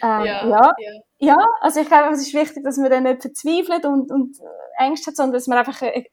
[0.03, 1.47] ähm, ja, ja, ja, ja.
[1.61, 4.37] also ich glaube, es ist wichtig, dass man dann nicht verzweifelt und, und
[4.77, 6.05] Ängste hat, sondern dass man einfach, eine,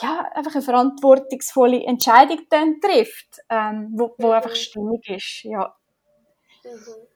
[0.00, 4.32] ja, einfach eine verantwortungsvolle Entscheidung dann trifft, ähm, wo, wo mhm.
[4.32, 5.74] einfach stimmig ist, ja.
[6.64, 6.70] Mhm.
[6.70, 7.08] mhm.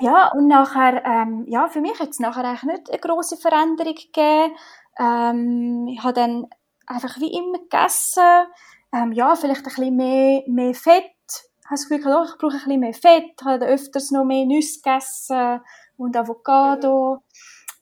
[0.00, 3.94] Ja, und nachher, ähm, ja, für mich hat es nachher eigentlich nicht eine grosse Veränderung
[3.94, 4.54] gegeben.
[4.98, 6.46] Ähm, ich habe dann
[6.86, 8.46] einfach wie immer gegessen.
[8.92, 11.04] Ähm, ja, vielleicht ein bisschen mehr, mehr Fett.
[11.24, 13.32] Ich habe das Gefühl, ich brauche ein bisschen mehr Fett.
[13.40, 15.60] Ich habe öfters noch mehr Nüsse gegessen
[15.96, 17.22] und Avocado.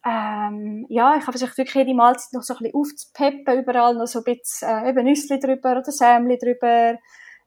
[0.04, 4.06] Ähm, ja, ich habe versucht, wirklich jede Mahlzeit noch so ein bisschen aufzupeppen, überall noch
[4.06, 6.98] so ein bisschen äh, eben Nüsse drüber oder Sämli drüber.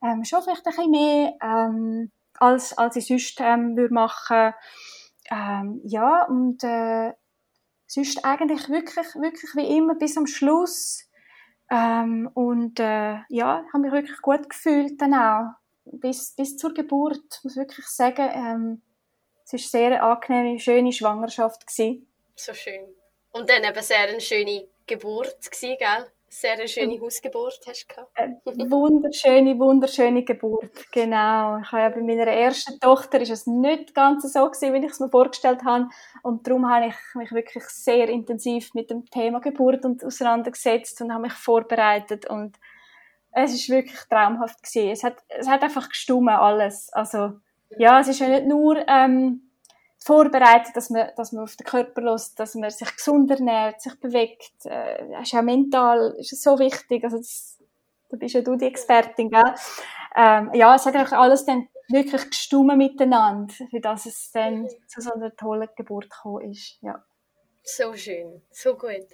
[0.04, 4.54] Ähm, schon vielleicht ein bisschen mehr, ähm, als, als ich sonst ähm, würde machen.
[5.30, 7.14] Ähm, ja, und äh,
[7.88, 11.08] sonst eigentlich wirklich, wirklich wie immer bis am Schluss
[11.70, 15.54] ähm, und äh, ja, habe mich wirklich gut gefühlt dann auch.
[15.86, 18.82] Bis, bis zur Geburt, muss wirklich sagen, ähm,
[19.46, 21.66] es war sehr eine angenehme, schöne Schwangerschaft.
[21.66, 22.11] Gewesen.
[22.36, 22.96] So schön.
[23.32, 26.12] Und dann eben sehr eine schöne Geburt gewesen, gell?
[26.32, 28.18] sehr eine schöne Hausgeburt hast du gehabt.
[28.18, 31.58] Eine wunderschöne, wunderschöne Geburt, genau.
[31.60, 34.92] Ich habe ja bei meiner ersten Tochter ist es nicht ganz so gewesen, wie ich
[34.92, 35.90] es mir vorgestellt habe.
[36.24, 41.12] Und darum habe ich mich wirklich sehr intensiv mit dem Thema Geburt und auseinandergesetzt und
[41.12, 42.58] habe mich vorbereitet und
[43.34, 44.90] es ist wirklich traumhaft gewesen.
[44.92, 46.92] Es hat, es hat einfach gestummen alles.
[46.94, 47.34] Also,
[47.78, 49.51] ja, es ist ja nicht nur, ähm,
[50.04, 54.00] vorbereitet, dass man, dass man auf den Körper lässt, dass man sich gesund ernährt, sich
[54.00, 54.66] bewegt.
[54.66, 57.04] Äh, ist ja mental ist es so wichtig.
[57.04, 57.60] Also das,
[58.10, 59.54] da bist ja du die Expertin, gell?
[60.16, 65.02] Ähm, ja, es hat eigentlich alles dann wirklich gestummen miteinander, für dass es dann zu
[65.02, 66.78] so einer tollen Geburt gekommen ist.
[66.82, 67.04] Ja.
[67.64, 69.08] So schön, so gut.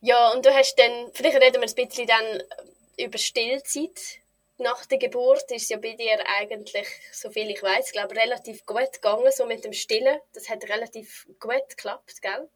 [0.00, 2.42] Ja, und du hast dann, vielleicht reden wir ein bisschen dann
[2.98, 4.20] über Stillzeit
[4.58, 8.92] nach der Geburt ist ja bei dir eigentlich, so viel ich weiß, glaube relativ gut
[8.92, 10.18] gegangen, so mit dem Stillen.
[10.34, 12.48] Das hat relativ gut geklappt, gell?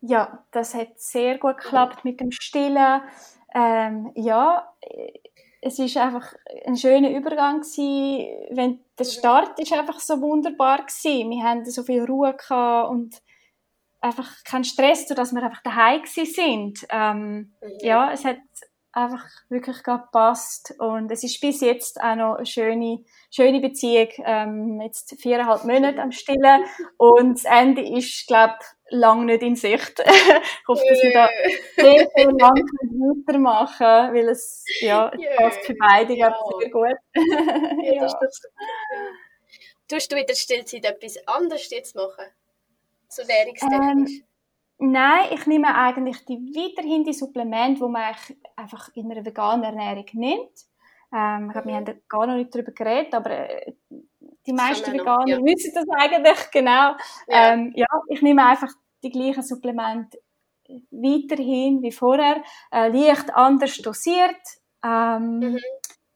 [0.00, 3.02] Ja, das hat sehr gut geklappt mit dem Stillen.
[3.54, 4.74] Ähm, ja,
[5.60, 6.34] es ist einfach
[6.66, 9.10] ein schöner Übergang gewesen, wenn der mhm.
[9.10, 11.30] Start ist einfach so wunderbar gewesen.
[11.30, 13.22] Wir hatten so viel Ruhe gehabt und
[14.00, 16.84] einfach keinen Stress, dass wir einfach daheim sind.
[16.90, 17.78] Ähm, mhm.
[17.80, 18.38] Ja, es hat
[18.92, 20.74] einfach wirklich gerade passt.
[20.78, 24.08] Und es ist bis jetzt auch noch eine schöne, schöne Beziehung.
[24.24, 26.64] Ähm, jetzt viereinhalb Monate am Stillen.
[26.98, 28.66] Und das Ende ist, glaube ich,
[28.98, 29.98] lang nicht in Sicht.
[30.04, 31.28] ich hoffe, dass wir da
[31.76, 32.62] sehr, sehr lang
[33.26, 36.36] weitermachen weil es, ja, es passt für beide, ja.
[36.60, 36.96] sehr gut.
[37.82, 38.00] ja.
[38.00, 38.48] Das ist
[39.88, 42.24] Tust du in der Stillzeit etwas anderes jetzt machen?
[43.08, 44.20] So ernährungstechnisch?
[44.20, 44.24] Ähm,
[44.84, 48.02] Nein, ich nehme eigentlich die, weiterhin die Supplemente, die man
[48.56, 50.50] einfach in einer veganen Ernährung nimmt.
[51.14, 53.74] Ähm, ich glaube, wir haben gar noch nicht darüber geredet, aber äh,
[54.44, 55.38] die meisten Veganer ja.
[55.38, 56.96] wissen das eigentlich genau.
[57.28, 57.52] Ja.
[57.52, 58.72] Ähm, ja, ich nehme einfach
[59.04, 60.18] die gleichen Supplemente
[60.90, 62.42] weiterhin wie vorher,
[62.72, 64.42] äh, leicht anders dosiert.
[64.84, 65.60] Ähm, mhm.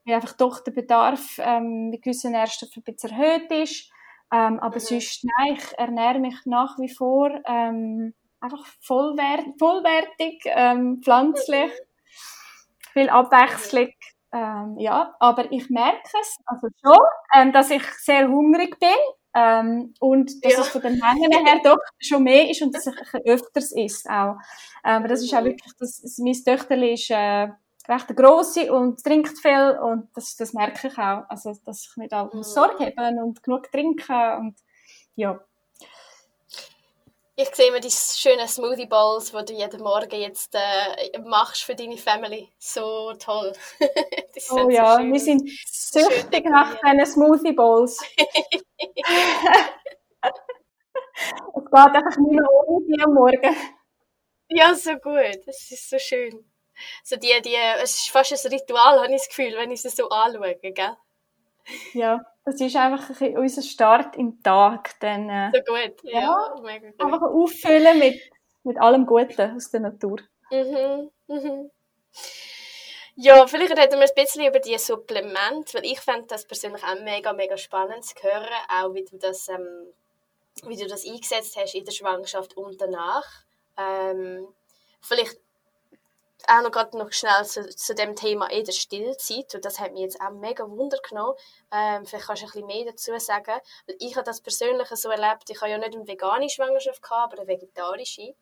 [0.05, 3.93] Weil einfach doch der Bedarf ähm, mit gewissen Nährstoffen ein bisschen erhöht ist.
[4.33, 4.81] Ähm, aber mhm.
[4.81, 11.73] sonst, nein, ich ernähre mich nach wie vor ähm, einfach vollwert, vollwertig, ähm, pflanzlich,
[12.93, 13.89] viel Abwechslung.
[14.33, 16.99] Ähm, ja, aber ich merke es also schon,
[17.35, 18.89] ähm, dass ich sehr hungrig bin
[19.35, 20.61] ähm, und dass ja.
[20.61, 24.37] es von den Mengen her doch schon mehr ist und dass ich öfters isst auch.
[24.85, 25.47] Ähm, aber das ist auch mhm.
[25.47, 27.49] wirklich, das, mein Töchterli ist äh,
[27.89, 31.25] recht grosse und trinkt viel und das, das merke ich auch.
[31.29, 32.43] Also, dass ich nicht auch mhm.
[32.43, 34.57] Sorge haben und genug trinken und
[35.15, 35.39] ja.
[37.39, 41.75] Ich sehe immer die schönen Smoothie Bowls, die du jeden Morgen jetzt äh, machst für
[41.75, 42.51] deine Family.
[42.59, 43.53] So toll.
[44.51, 48.01] oh ja, so wir sind süchtig nach deinen Smoothie Bowls.
[48.17, 48.65] es
[51.65, 53.55] geht einfach nicht mehr ohne die am Morgen.
[54.49, 55.47] Ja, so gut.
[55.47, 56.51] Das ist so schön.
[57.05, 59.91] So die, die, es ist fast ein Ritual, habe ich das Gefühl, wenn ich sie
[59.91, 60.97] so anschaue, gell?
[61.93, 64.99] Ja, das ist einfach ein unser Start im Tag.
[65.01, 67.01] Dann, äh, so gut, ja, ja, mega gut.
[67.01, 68.21] Einfach auffüllen mit,
[68.63, 70.19] mit allem Guten aus der Natur.
[70.51, 71.71] Mhm, mhm.
[73.17, 77.01] Ja, vielleicht reden wir ein bisschen über die Supplemente, weil ich fände das persönlich auch
[77.03, 79.93] mega, mega spannend zu hören, auch wie du das, ähm,
[80.67, 83.27] wie du das eingesetzt hast in der Schwangerschaft und danach.
[83.77, 84.47] Ähm,
[85.01, 85.41] vielleicht
[86.49, 89.93] auch noch gerade noch schnell zu, zu dem Thema in der Stillzeit und das hat
[89.93, 91.35] mich jetzt auch mega Wunder genommen.
[91.73, 95.11] Ähm, vielleicht kannst du ein bisschen mehr dazu sagen, weil ich habe das persönlich so
[95.11, 98.35] erlebt, ich habe ja nicht eine vegane Schwangerschaft gehabt, aber eine vegetarische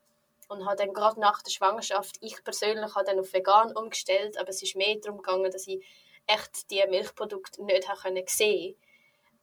[0.49, 4.51] und habe dann gerade nach der Schwangerschaft, ich persönlich habe dann auf vegan umgestellt, aber
[4.51, 5.85] es ist mehr darum gegangen, dass ich
[6.27, 8.77] echt die Milchprodukte nicht habe sehen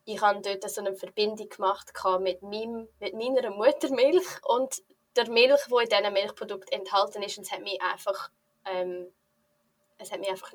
[0.05, 4.81] Ich habe dort so eine Verbindung gemacht mit, meinem, mit meiner Muttermilch und
[5.15, 7.37] der Milch, die in diesen Milchprodukten enthalten ist.
[7.37, 8.29] Und es hat mich einfach
[8.65, 9.11] ähm,
[9.97, 10.53] es hat mich einfach,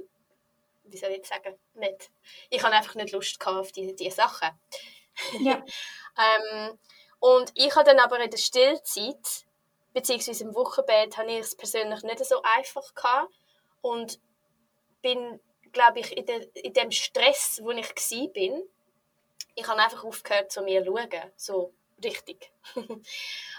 [0.84, 2.10] wie soll ich sagen, nicht.
[2.50, 4.50] Ich habe einfach nicht Lust gehabt auf diese, diese Sachen.
[5.40, 5.64] Ja.
[6.18, 6.78] ähm,
[7.20, 9.46] und ich habe dann aber in der Stillzeit,
[9.92, 13.32] beziehungsweise im Wochenbett, habe ich es persönlich nicht so einfach gehabt
[13.80, 14.20] und
[15.00, 15.40] bin,
[15.72, 18.62] glaube ich, in, de, in dem Stress, wo ich war, bin,
[19.54, 22.50] ich habe einfach aufgehört, zu mir zu schauen, so richtig.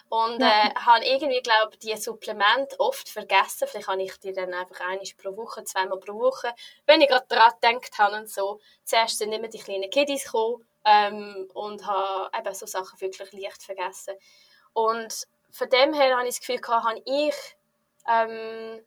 [0.10, 0.68] Und ja.
[0.68, 3.68] äh, habe irgendwie, glaube die Supplemente oft vergessen.
[3.68, 6.54] Vielleicht habe ich die dann einfach einmal pro Woche, zweimal pro Woche,
[6.86, 8.60] wenn ich gerade daran gedacht habe und so.
[8.84, 13.64] Zuerst sind immer die kleinen Kiddies gekommen ähm, und habe eben so Sachen wirklich leicht
[13.64, 14.16] vergessen.
[14.74, 17.36] Und von dem her habe ich das Gefühl, gehabt, habe ich
[18.08, 18.86] ähm,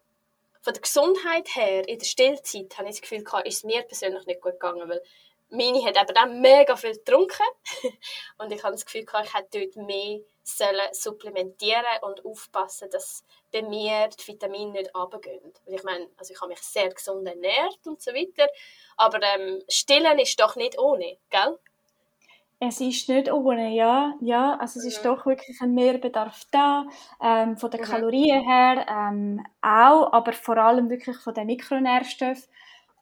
[0.62, 3.82] von der Gesundheit her, in der Stillzeit, habe ich das Gefühl, gehabt, ist es mir
[3.82, 5.02] persönlich nicht gut gegangen, weil
[5.50, 7.46] meine hat eben dann mega viel getrunken
[8.38, 13.24] und ich habe das Gefühl, gehabt, ich hätte dort mehr sollen supplementieren und aufpassen, dass
[13.52, 15.52] bei mir die Vitamine nicht runtergehen.
[15.66, 18.48] ich meine, also ich habe mich sehr gesund ernährt und so weiter,
[18.96, 21.58] aber ähm, Stillen ist doch nicht ohne, gell?
[22.62, 24.14] Es ist nicht ohne, ja.
[24.20, 25.08] ja also es ist mhm.
[25.08, 26.84] doch wirklich ein Mehrbedarf da,
[27.22, 27.84] ähm, von den mhm.
[27.84, 32.50] Kalorien her ähm, auch, aber vor allem wirklich von den Mikronährstoffen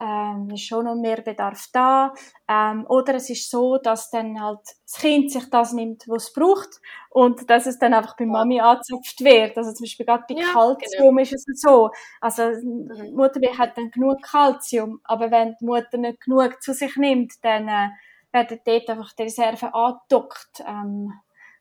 [0.00, 2.14] ähm, ist schon noch mehr Bedarf da.
[2.48, 6.32] Ähm, oder es ist so, dass dann halt das Kind sich das nimmt, was es
[6.32, 6.80] braucht
[7.10, 9.56] und dass es dann einfach bei Mami angezapft wird.
[9.56, 11.20] Also zum Beispiel gerade bei ja, Kalzium genau.
[11.20, 11.90] ist es so.
[12.20, 16.96] Also die Muttermilch hat dann genug Kalzium, aber wenn die Mutter nicht genug zu sich
[16.96, 17.88] nimmt, dann äh,
[18.32, 20.62] werden dort einfach die Reserven angedockt.
[20.66, 21.12] Ähm,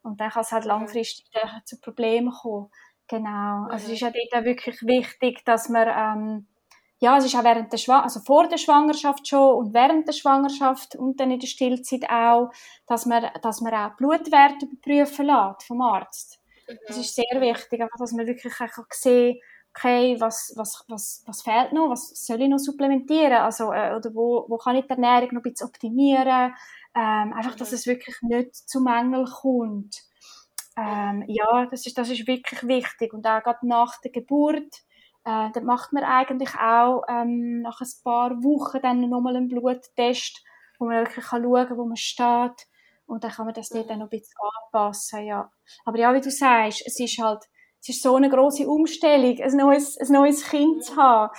[0.03, 1.25] und dann kann es halt langfristig
[1.65, 2.69] zu Problemen kommen.
[3.07, 3.67] Genau.
[3.69, 6.47] Also es ist ja dort auch wirklich wichtig, dass man ähm,
[6.99, 10.13] ja, es ist auch während der Schwang also vor der Schwangerschaft schon und während der
[10.13, 12.51] Schwangerschaft und dann in der Stillzeit auch,
[12.87, 16.39] dass man, dass man auch Blutwerte überprüfen lässt vom Arzt.
[16.67, 16.77] Mhm.
[16.87, 19.39] Das ist sehr wichtig, einfach, dass man wirklich auch sehen
[19.77, 24.13] okay, was, was, was, was fehlt noch, was soll ich noch supplementieren, also, äh, oder
[24.13, 26.53] wo, wo kann ich die Ernährung noch ein bisschen optimieren,
[26.95, 27.75] ähm, einfach, dass mhm.
[27.75, 30.03] es wirklich nicht zu Mängel kommt.
[30.75, 34.83] Ähm, ja, das ist, das ist wirklich wichtig und auch gerade nach der Geburt,
[35.27, 40.41] äh, dann macht man eigentlich auch ähm, nach ein paar Wochen dann nochmal einen Bluttest,
[40.79, 42.67] wo man wirklich kann schauen kann, wo man steht.
[43.05, 44.35] Und dann kann man das dort dann noch ein bisschen
[44.71, 45.51] anpassen, ja.
[45.83, 47.43] Aber ja, wie du sagst, es ist halt,
[47.81, 51.33] es ist so eine große Umstellung, ein neues, ein neues Kind zu haben.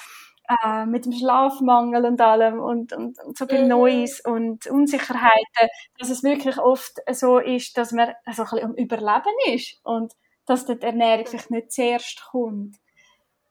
[0.65, 3.69] Äh, mit dem Schlafmangel und allem und, und, und so viel mhm.
[3.69, 8.75] Neues und Unsicherheiten, dass es wirklich oft so ist, dass man so ein bisschen am
[8.75, 10.15] Überleben ist und
[10.47, 12.77] dass die Ernährung sich nicht zuerst kommt.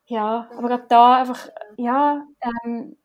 [0.09, 2.25] Ja, aber gerade da einfach, ja,
[2.63, 2.95] ähm,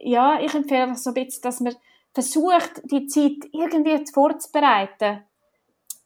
[0.00, 1.74] ja, ich empfehle einfach so ein bisschen, dass man
[2.14, 5.24] versucht, die Zeit irgendwie vorzubereiten.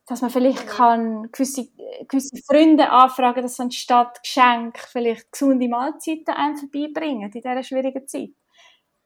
[0.07, 1.68] Dass man vielleicht kann gewisse,
[2.09, 8.31] gewisse Freunde anfragen, dass anstatt Geschenk vielleicht gesunde Mahlzeiten einem vorbeibringen in dieser schwierigen Zeit.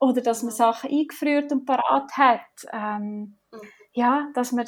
[0.00, 2.40] Oder dass man Sachen eingefriert und parat hat.
[2.72, 3.38] Ähm,
[3.94, 4.66] ja, dass man,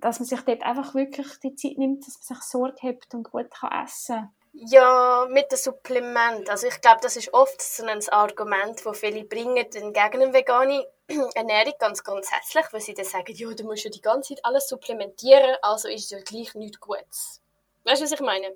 [0.00, 3.30] dass man sich dort einfach wirklich die Zeit nimmt, dass man sich Sorge hat und
[3.30, 4.30] gut kann essen kann.
[4.56, 6.48] Ja, mit dem Supplement.
[6.48, 10.86] Also ich glaube, das ist oft so ein Argument, das viele bringen gegen eine vegane
[11.34, 14.68] Ernährung ganz grundsätzlich, weil sie dann sagen, ja, du musst ja die ganze Zeit alles
[14.68, 17.42] supplementieren, also ist es ja gleich nichts Gutes.
[17.82, 18.54] Weißt du, was ich meine?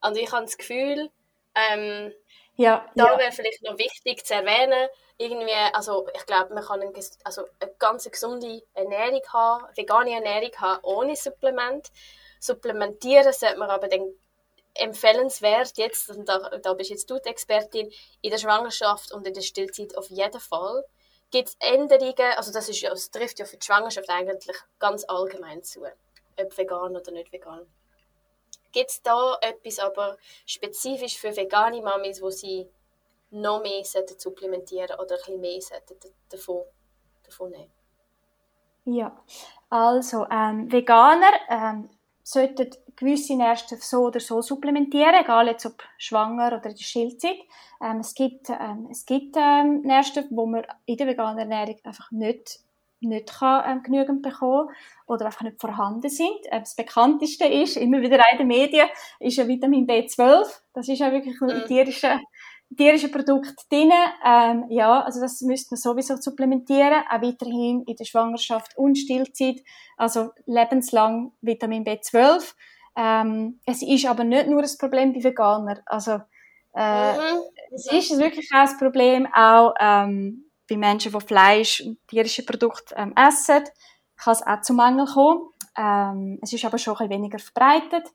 [0.00, 1.08] Also ich habe das Gefühl,
[1.54, 2.12] ähm,
[2.56, 3.18] ja, da ja.
[3.18, 7.72] wäre vielleicht noch wichtig zu erwähnen, irgendwie, also ich glaube, man kann eine, also eine
[7.78, 11.92] ganz gesunde Ernährung haben, vegane Ernährung haben, ohne Supplement.
[12.40, 14.12] Supplementieren sollte man aber dann
[14.78, 17.90] empfehlenswert jetzt, und da, da bist jetzt du die Expertin,
[18.22, 20.84] in der Schwangerschaft und in der Stillzeit auf jeden Fall.
[21.30, 25.62] Gibt es Änderungen, also das, ist das trifft ja für die Schwangerschaft eigentlich ganz allgemein
[25.62, 27.66] zu, ob vegan oder nicht vegan.
[28.72, 30.16] Gibt es da etwas aber
[30.46, 32.68] spezifisch für vegane Mamis, wo sie
[33.30, 35.60] noch mehr supplementieren oder ein bisschen mehr
[36.30, 36.64] davon,
[37.24, 37.72] davon nehmen?
[38.84, 39.22] Ja,
[39.68, 41.90] also ähm, Veganer ähm,
[42.30, 47.38] sollten gewisse Nährstoffe so oder so supplementieren, egal jetzt ob schwanger oder in der Stillzeit.
[47.82, 52.10] Ähm, es gibt, ähm, es gibt ähm, Nährstoffe, die man in der veganen Ernährung einfach
[52.10, 52.60] nicht,
[53.00, 54.68] nicht kann, ähm, genügend bekommen
[55.06, 56.38] oder einfach nicht vorhanden sind.
[56.50, 58.88] Ähm, das bekannteste ist, immer wieder in den Medien,
[59.20, 60.46] ist ja Vitamin B12.
[60.74, 61.48] Das ist ja wirklich ein
[62.70, 62.76] mhm.
[62.76, 63.92] tierischer tierische Produkte drin.
[64.24, 69.62] Ähm, ja, also das müsste man sowieso supplementieren, auch weiterhin in der Schwangerschaft und Stillzeit,
[69.96, 72.54] also lebenslang Vitamin B12.
[72.96, 76.20] Ähm, es ist aber nicht nur ein Problem bei Veganern, also
[76.74, 77.40] äh, mhm.
[77.74, 82.94] es ist wirklich auch ein Problem auch ähm, bei Menschen, die Fleisch und tierische Produkte
[82.96, 83.64] ähm, essen,
[84.16, 85.48] kann es auch zu Mangel kommen.
[85.76, 88.06] Ähm, es ist aber schon ein bisschen weniger verbreitet.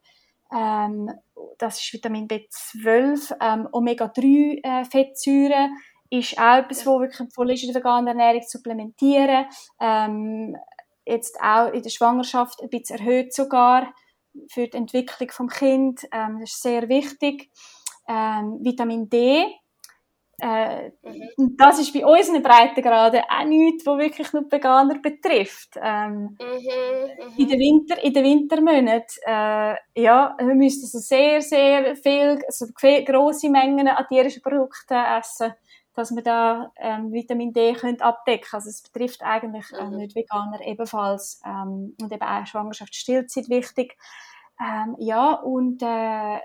[0.52, 1.12] Ähm,
[1.58, 5.78] das ist Vitamin B12, ähm, Omega-3-Fettsäuren
[6.10, 9.46] äh, ist auch etwas, wo wirklich empfohlen ist, in der veganen Ernährung zu supplementieren.
[9.80, 10.56] Ähm,
[11.06, 13.92] jetzt auch in der Schwangerschaft ein bisschen erhöht sogar
[14.52, 16.02] für die Entwicklung vom Kind.
[16.12, 17.50] Ähm, das ist sehr wichtig.
[18.08, 19.46] Ähm, Vitamin D
[20.40, 21.56] äh, mhm.
[21.58, 25.78] Das ist bei unseren Breitengraden auch nichts, was wirklich nur Veganer betrifft.
[25.82, 27.38] Ähm, mhm, mhm.
[27.38, 32.66] In den Winter, in den Wintermonaten, äh, ja, wir müssen also sehr, sehr viel, also
[33.06, 35.54] grosse Mengen an tierischen Produkten essen,
[35.94, 38.50] dass wir da ähm, Vitamin D können abdecken.
[38.54, 39.98] Also es betrifft eigentlich äh, mhm.
[39.98, 43.96] nicht Veganer ebenfalls ähm, und eben auch Schwangerschaftsstillzeit wichtig.
[44.60, 46.40] Ähm, ja, und äh,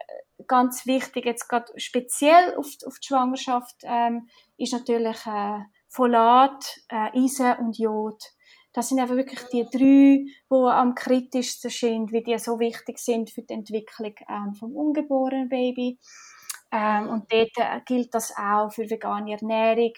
[0.46, 7.18] ganz wichtig, jetzt gerade speziell auf, auf die Schwangerschaft, ähm, ist natürlich äh, Folat, äh,
[7.18, 8.22] Eisen und Jod.
[8.72, 13.30] Das sind einfach wirklich die drei, die am kritischsten sind, wie die so wichtig sind
[13.30, 15.98] für die Entwicklung ähm, vom ungeborenen Baby.
[16.70, 19.92] Ähm, und dort äh, gilt das auch für vegane Ernährung,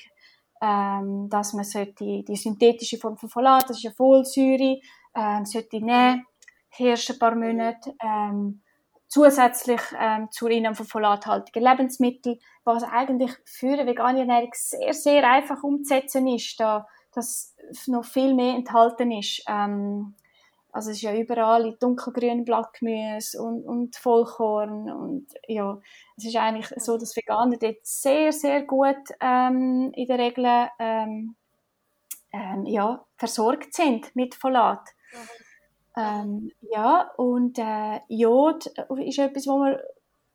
[0.62, 4.78] ähm, dass man sollte die synthetische Form von Folat, das ist ja Folsäure,
[5.14, 6.26] ähm, sollte nehmen
[6.78, 7.94] ersten paar Monate.
[8.02, 8.62] Ähm,
[9.10, 15.28] zusätzlich ähm, zur Einnahme von folathaltigen Lebensmitteln, was eigentlich für eine vegane Ernährung sehr, sehr
[15.28, 17.56] einfach umzusetzen ist, da das
[17.88, 19.42] noch viel mehr enthalten ist.
[19.48, 20.14] Ähm,
[20.72, 25.80] also es ist ja überall in dunkelgrünen Blattgemüse und, und Vollkorn und ja,
[26.16, 31.34] es ist eigentlich so, dass Veganer dort sehr, sehr gut ähm, in der Regel ähm,
[32.32, 34.84] ähm, ja, versorgt sind mit Folat.
[35.12, 35.49] Mhm.
[36.00, 39.76] Ähm, ja, und äh, Jod ist etwas, was man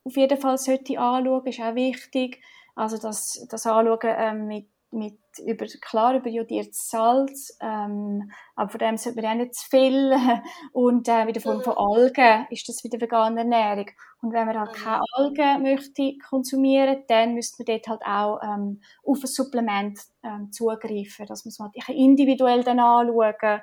[0.04, 2.42] auf jeden Fall sollte anschauen, ist auch wichtig.
[2.76, 8.80] Also das, das Anschauen ähm, mit, mit über, klar über jodiertes Salz, ähm, aber von
[8.80, 10.14] dem sollte man auch nicht zu viel.
[10.74, 13.90] Und äh, der Form von Algen ist das wieder vegane Ernährung.
[14.22, 14.84] Und wenn man halt mhm.
[14.84, 20.52] keine Algen möchte konsumieren, dann müsste man dort halt auch ähm, auf ein Supplement ähm,
[20.52, 21.26] zugreifen.
[21.28, 23.62] Das muss man halt individuell dann anschauen.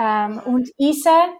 [0.00, 1.34] Ähm, und Eisen,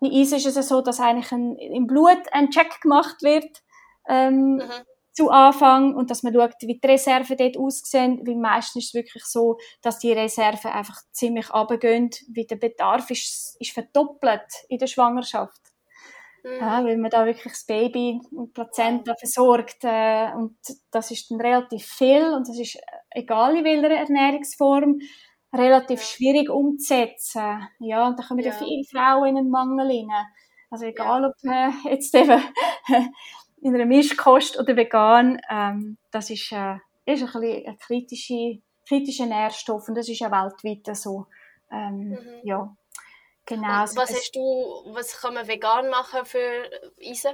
[0.00, 3.62] bei Eisen ist es so, dass eigentlich ein, im Blut ein Check gemacht wird
[4.08, 4.70] ähm, mhm.
[5.12, 8.94] zu Anfang und dass man schaut, wie die Reserven dort aussehen, weil meistens ist es
[8.94, 14.78] wirklich so, dass die Reserven einfach ziemlich runtergehen, wie der Bedarf ist, ist verdoppelt in
[14.78, 15.60] der Schwangerschaft.
[16.42, 16.56] Mhm.
[16.58, 20.56] Ja, weil man da wirklich das Baby und Plazenta versorgt äh, und
[20.90, 22.78] das ist dann relativ viel und das ist
[23.10, 25.00] egal in welcher Ernährungsform
[25.52, 27.68] relativ schwierig umzusetzen.
[27.78, 28.52] Ja, und da kommen ja.
[28.52, 30.26] viele Frauen in einen Mangel rein.
[30.70, 31.28] Also egal, ja.
[31.28, 32.42] ob äh, jetzt eben
[33.60, 36.76] in einer Mischkost oder vegan, ähm, das ist, äh,
[37.06, 41.26] ist ein bisschen ein kritische, kritischer Nährstoff und das ist ja weltweit so.
[41.72, 42.18] Ähm, mhm.
[42.44, 42.74] Ja,
[43.46, 43.82] genau.
[43.82, 44.40] Und was hast du,
[44.92, 46.70] was kann man vegan machen für
[47.00, 47.32] Eisen?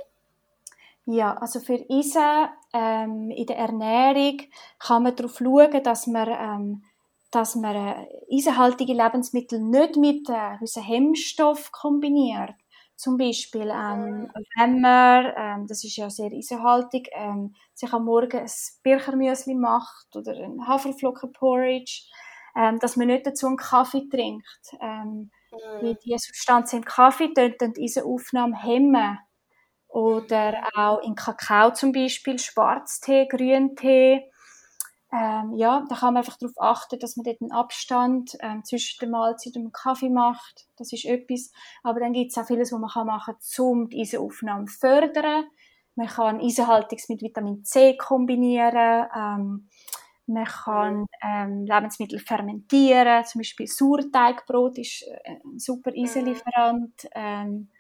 [1.04, 4.42] Ja, also für Eisen ähm, in der Ernährung
[4.78, 6.82] kann man darauf schauen, dass man ähm,
[7.36, 12.54] dass man äh, eisenhaltige Lebensmittel nicht mit äh, Hemmstoff kombiniert.
[12.96, 18.38] Zum Beispiel, ähm, wenn man, ähm, das ist ja sehr eisenhaltig, ähm, sich am Morgen
[18.38, 18.50] ein
[18.82, 22.04] Birchermüsli macht oder ein Haferflockenporridge,
[22.56, 24.74] ähm, dass man nicht dazu einen Kaffee trinkt.
[24.80, 25.30] Ähm,
[25.82, 25.98] mhm.
[26.06, 29.18] Die Substanzen im Kaffee die Eisenaufnahme hemmen.
[29.88, 34.30] Oder auch in Kakao zum Beispiel, Schwarztee, Grüntee,
[35.12, 38.98] ähm, ja, da kann man einfach darauf achten, dass man dort einen Abstand ähm, zwischen
[39.00, 40.66] der Mahlzeit und dem Kaffee macht.
[40.76, 41.52] Das ist etwas.
[41.82, 44.78] Aber dann gibt es auch vieles, was man kann machen kann, um die Eisenaufnahme zu
[44.78, 45.44] fördern.
[45.94, 49.06] Man kann Eisenhaltungs mit Vitamin C kombinieren.
[49.16, 49.68] Ähm,
[50.26, 53.24] man kann ähm, Lebensmittel fermentieren.
[53.24, 56.02] Zum Beispiel Sauerteigbrot ist äh, ein super mhm.
[56.02, 57.08] Eisenlieferant.
[57.14, 57.70] Ähm,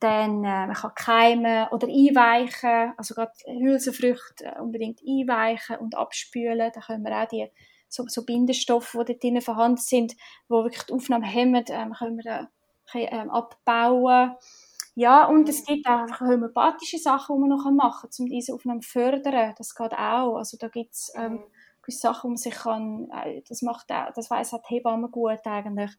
[0.00, 6.72] dann äh, man kann keimen oder einweichen, also gerade Hülsenfrüchte äh, unbedingt einweichen und abspülen.
[6.74, 7.50] Da können wir auch die
[7.88, 12.24] so, so Bindestoffe, die dort vorhanden sind, die wirklich die Aufnahme hemmen, ähm, können wir
[12.24, 12.48] da
[12.94, 14.36] ähm, abbauen.
[14.94, 18.54] Ja, und es gibt auch einfach homöopathische Sachen, die man noch machen kann, um diese
[18.54, 19.54] Aufnahme zu fördern.
[19.56, 20.36] Das geht auch.
[20.36, 21.42] Also da gibt es ähm, mhm.
[21.82, 25.08] gewisse Sachen, wo man sich kann, äh, das macht auch, das weiss auch die Hebamme
[25.08, 25.92] gut eigentlich,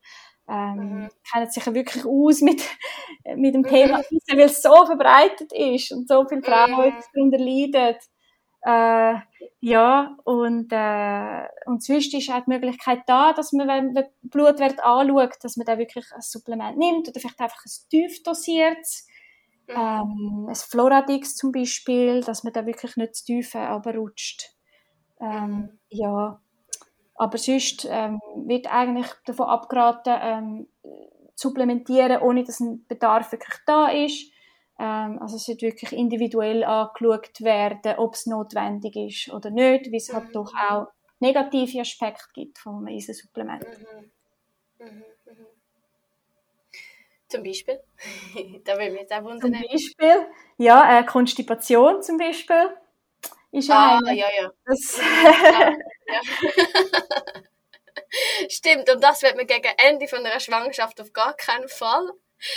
[0.52, 1.10] ähm, mhm.
[1.32, 2.62] kennen sich ja wirklich aus mit,
[3.36, 4.20] mit dem Thema mhm.
[4.30, 7.04] weil es so verbreitet ist und so viele Frauen mhm.
[7.14, 7.96] darunter leiden.
[8.64, 9.16] Äh,
[9.62, 14.80] ja, und, äh, und sonst ist auch die Möglichkeit da, dass man, wenn man Blutwert
[14.84, 19.08] anschaut, dass man da wirklich ein Supplement nimmt oder vielleicht einfach ein tief dosiertes,
[19.68, 19.74] mhm.
[19.76, 24.54] ähm, ein Floradix zum Beispiel, dass man da wirklich nicht zu tief runterrutscht.
[25.20, 25.80] Ähm, mhm.
[25.90, 26.42] ja,
[27.22, 30.68] aber sonst ähm, wird eigentlich davon abgeraten, ähm,
[31.36, 34.32] zu supplementieren, ohne dass ein Bedarf wirklich da ist.
[34.80, 39.98] Ähm, also es wird wirklich individuell angeschaut werden, ob es notwendig ist oder nicht, weil
[39.98, 40.32] es halt mhm.
[40.32, 40.88] doch auch
[41.20, 43.68] negative Aspekte gibt von einem Supplement.
[43.68, 44.88] Mhm.
[44.88, 45.04] Mhm.
[45.28, 45.46] Mhm.
[47.28, 47.82] Zum Beispiel?
[48.66, 49.42] da will mich jetzt auch wundern.
[49.42, 50.26] Zum Beispiel,
[50.58, 52.76] ja, äh, Konstipation zum Beispiel
[53.52, 54.52] ist ah, ja, ja.
[54.66, 55.72] Das ja,
[56.08, 56.22] ja.
[58.50, 62.12] Stimmt, und das wird man gegen Ende von einer Schwangerschaft auf gar keinen Fall.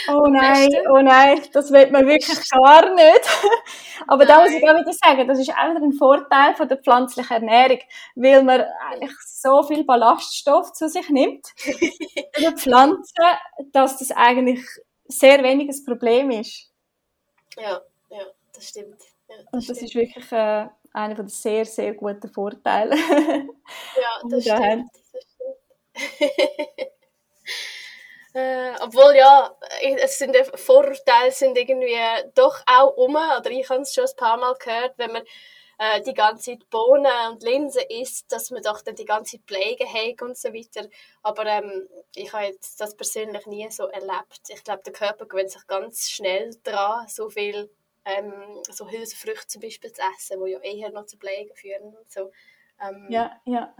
[0.07, 3.21] Oh nein, oh nein, das wird man wirklich gar nicht.
[4.07, 4.27] Aber nein.
[4.27, 7.31] da muss ich auch wieder sagen, das ist auch wieder ein Vorteil von der pflanzlichen
[7.31, 7.79] Ernährung,
[8.15, 13.13] weil man eigentlich so viel Ballaststoff zu sich nimmt in der Pflanze,
[13.71, 14.61] dass das eigentlich
[15.07, 16.71] sehr weniges Problem ist.
[17.55, 17.79] Ja,
[18.09, 19.01] ja, das stimmt.
[19.29, 19.81] Ja, das und das stimmt.
[19.81, 22.95] ist wirklich äh, einer der sehr, sehr guten Vorteile.
[24.01, 24.89] ja, das stimmt.
[25.13, 25.55] Das stimmt.
[28.33, 29.55] äh, obwohl ja,
[30.01, 31.97] es sind Vorurteile sind irgendwie
[32.33, 35.23] doch auch um, oder ich habe es schon ein paar Mal gehört, wenn man
[35.77, 39.45] äh, die ganze Zeit Bohnen und Linsen isst, dass man doch dann die ganze Zeit
[39.47, 40.87] Pflege hat und so weiter.
[41.21, 44.41] Aber ähm, ich habe jetzt das persönlich nie so erlebt.
[44.47, 47.69] Ich glaube, der Körper gewöhnt sich ganz schnell daran, so viel
[48.05, 52.11] ähm, so Hülsenfrüchte zum Beispiel zu essen, die ja eher noch zu Pflege führen und
[52.11, 52.31] so.
[52.79, 53.75] Ähm, ja, ja.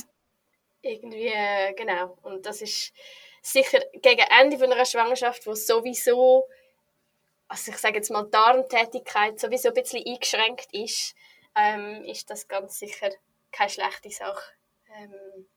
[0.82, 2.17] Irgendwie, äh, genau.
[2.23, 2.93] Und das ist
[3.41, 6.47] sicher gegen Ende von einer Schwangerschaft, wo sowieso,
[7.47, 11.15] also ich sage jetzt mal, Darmtätigkeit sowieso ein bisschen eingeschränkt ist,
[11.55, 13.09] ähm, ist das ganz sicher
[13.51, 14.53] keine schlechte Sache.
[14.97, 15.47] Ähm,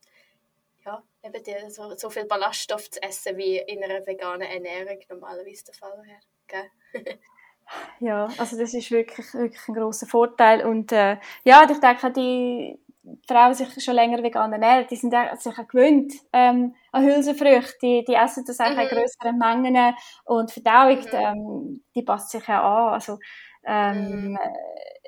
[0.85, 5.65] ja, eben die, so, so viel Ballaststoff zu essen, wie in einer veganen Ernährung normalerweise
[5.65, 6.71] der Fall wäre.
[8.01, 10.65] Ja, also das ist wirklich, wirklich ein großer Vorteil.
[10.65, 12.79] Und äh, ja, ich denke, die
[13.27, 17.79] Frauen sich schon länger vegan ernähren, die sind sich auch gewöhnt ähm, an Hülsenfrüchte.
[17.83, 18.81] Die, die essen das auch mhm.
[18.81, 19.95] in größeren Mengen
[20.25, 21.09] und Verdauung, mhm.
[21.13, 22.93] ähm, die passt sich auch an.
[22.95, 23.19] Also
[23.65, 24.39] ähm, mhm.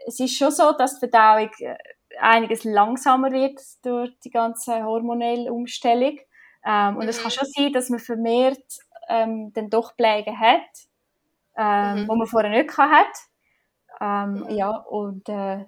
[0.06, 1.76] es ist schon so, dass die Verdauung äh,
[2.18, 6.18] einiges langsamer wird durch die ganze hormonelle Umstellung.
[6.64, 7.34] Ähm, und es kann mhm.
[7.34, 8.64] schon sein, dass man vermehrt
[9.08, 10.89] ähm, dann doch Pflege hat
[11.60, 12.08] ähm, mhm.
[12.08, 13.06] wo man vorher nicht hat.
[14.00, 14.50] Ähm, mhm.
[14.50, 15.66] Ja, und äh,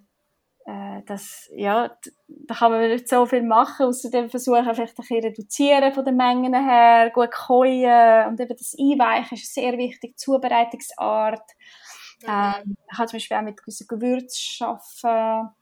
[0.65, 1.95] äh, das, ja,
[2.29, 6.17] da kann man nicht so viel machen, außerdem versuchen vielleicht ein bisschen reduzieren von den
[6.17, 11.51] Mengen her, gut kochen und eben das Einweichen ist sehr wichtig, Zubereitungsart.
[12.23, 12.29] Mhm.
[12.29, 15.55] Ähm, ich kann zum Beispiel auch mit gewissen Gewürzen arbeiten,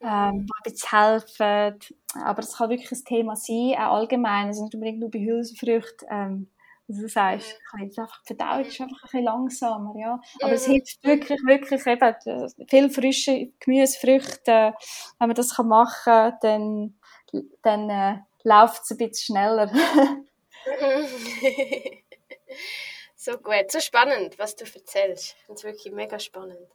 [0.00, 0.46] ähm, mhm.
[0.46, 1.78] die ein bisschen helfen.
[2.24, 6.08] Aber es kann wirklich ein Thema sein, auch allgemein, also nicht unbedingt nur bei Hülsenfrüchten.
[6.10, 6.48] Ähm,
[6.88, 10.20] du sagst, ich jetzt einfach, die Verdauung ist einfach ein bisschen langsamer, ja.
[10.40, 14.74] Aber es hilft wirklich, wirklich eben, viel frische Gemüse, Früchte,
[15.18, 16.98] wenn man das machen kann, dann,
[17.62, 19.72] dann äh, läuft es ein bisschen schneller.
[23.16, 25.36] so gut, so spannend, was du erzählst.
[25.38, 26.68] Ich finde es wirklich mega spannend.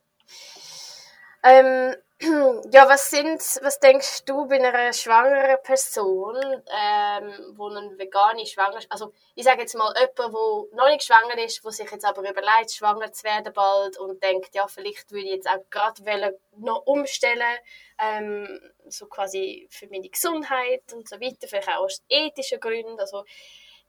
[1.43, 1.95] Ähm,
[2.71, 8.91] ja, was sind, was denkst du bei einer schwangeren Person, ähm, wo eine vegane Schwangerschaft,
[8.91, 10.29] also ich sage jetzt mal jemand, der
[10.77, 14.55] noch nicht schwanger ist, wo sich jetzt aber überlegt, schwanger zu werden bald und denkt,
[14.55, 17.59] ja, vielleicht würde ich jetzt auch gerade noch umstellen,
[17.99, 23.25] ähm, so quasi für meine Gesundheit und so weiter, vielleicht auch aus ethischen Gründen, also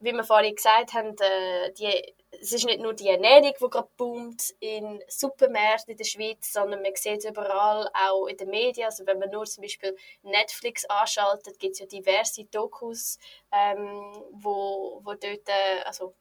[0.00, 3.88] wie wir vorhin gesagt haben, äh, die, es ist nicht nur die Ernährung, die gerade
[3.96, 8.86] boomt in Supermärkten in der Schweiz, sondern man sieht es überall, auch in den Medien.
[8.86, 13.18] Also wenn man nur zum Beispiel Netflix anschaltet, gibt es ja diverse Dokus,
[13.50, 16.14] ähm, wo, wo dort äh, also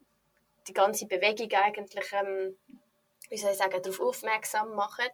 [0.67, 2.57] die ganze Bewegung eigentlich, ähm,
[3.29, 5.11] wie soll ich sagen, darauf aufmerksam machen,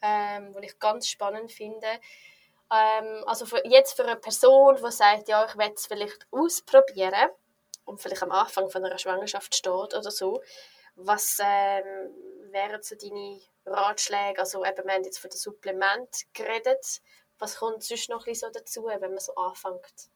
[0.00, 1.88] ähm, was ich ganz spannend finde.
[2.72, 7.30] Ähm, also für, jetzt für eine Person, die sagt, ja, ich will es vielleicht ausprobieren
[7.84, 10.40] und vielleicht am Anfang von einer Schwangerschaft steht oder so,
[10.94, 12.10] was ähm,
[12.50, 14.38] wären so deine Ratschläge?
[14.38, 17.00] Also eben, wir haben jetzt von dem Supplement geredet.
[17.38, 20.10] Was kommt sonst noch so dazu, wenn man so anfängt?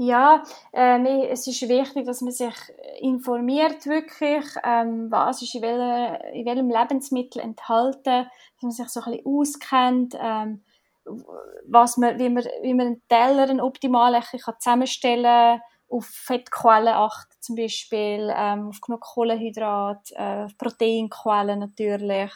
[0.00, 2.54] Ja, äh, es ist wichtig, dass man sich
[3.00, 9.00] informiert wirklich, ähm, was ist in, welcher, in welchem Lebensmittel enthalten, dass man sich so
[9.00, 10.62] ein bisschen auskennt, ähm,
[11.66, 14.22] was man, wie, man, wie man einen Teller einen optimal
[14.60, 22.32] zusammenstellen kann, auf Fettquellen achten zum Beispiel, ähm, auf genug Kohlenhydrat, äh, Proteinquellen natürlich.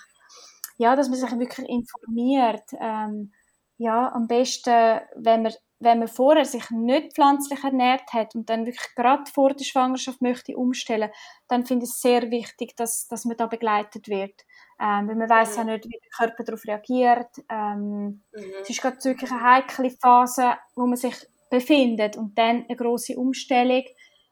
[0.78, 2.64] Ja, dass man sich wirklich informiert.
[2.80, 3.32] Ähm,
[3.76, 8.64] ja, am besten, wenn man, wenn man vorher sich nicht pflanzlich ernährt hat und dann
[8.64, 11.10] wirklich gerade vor der Schwangerschaft möchte umstellen,
[11.48, 14.42] dann finde ich es sehr wichtig, dass, dass man da begleitet wird.
[14.80, 15.70] Ähm, weil man weiß ja mhm.
[15.70, 17.30] nicht, wie der Körper darauf reagiert.
[17.48, 18.52] Ähm, mhm.
[18.62, 21.14] Es ist gerade wirklich eine heikle Phase, wo man sich
[21.52, 23.84] befindet und dann eine große Umstellung.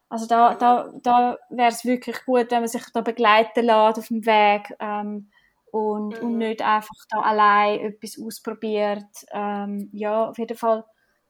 [0.09, 4.07] Also da, da, da wäre es wirklich gut, wenn man sich da begleiten lässt auf
[4.07, 5.29] dem Weg ähm,
[5.71, 6.25] und, mhm.
[6.25, 9.05] und nicht einfach da allein etwas ausprobiert.
[9.31, 10.83] Ähm, ja, auf jeden Fall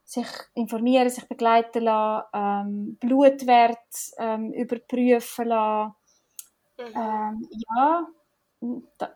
[0.05, 3.77] sich informieren, sich begleiten lassen, ähm, Blutwert
[4.17, 5.93] ähm, überprüfen lassen.
[6.79, 6.95] Mhm.
[6.95, 8.07] Ähm, ja,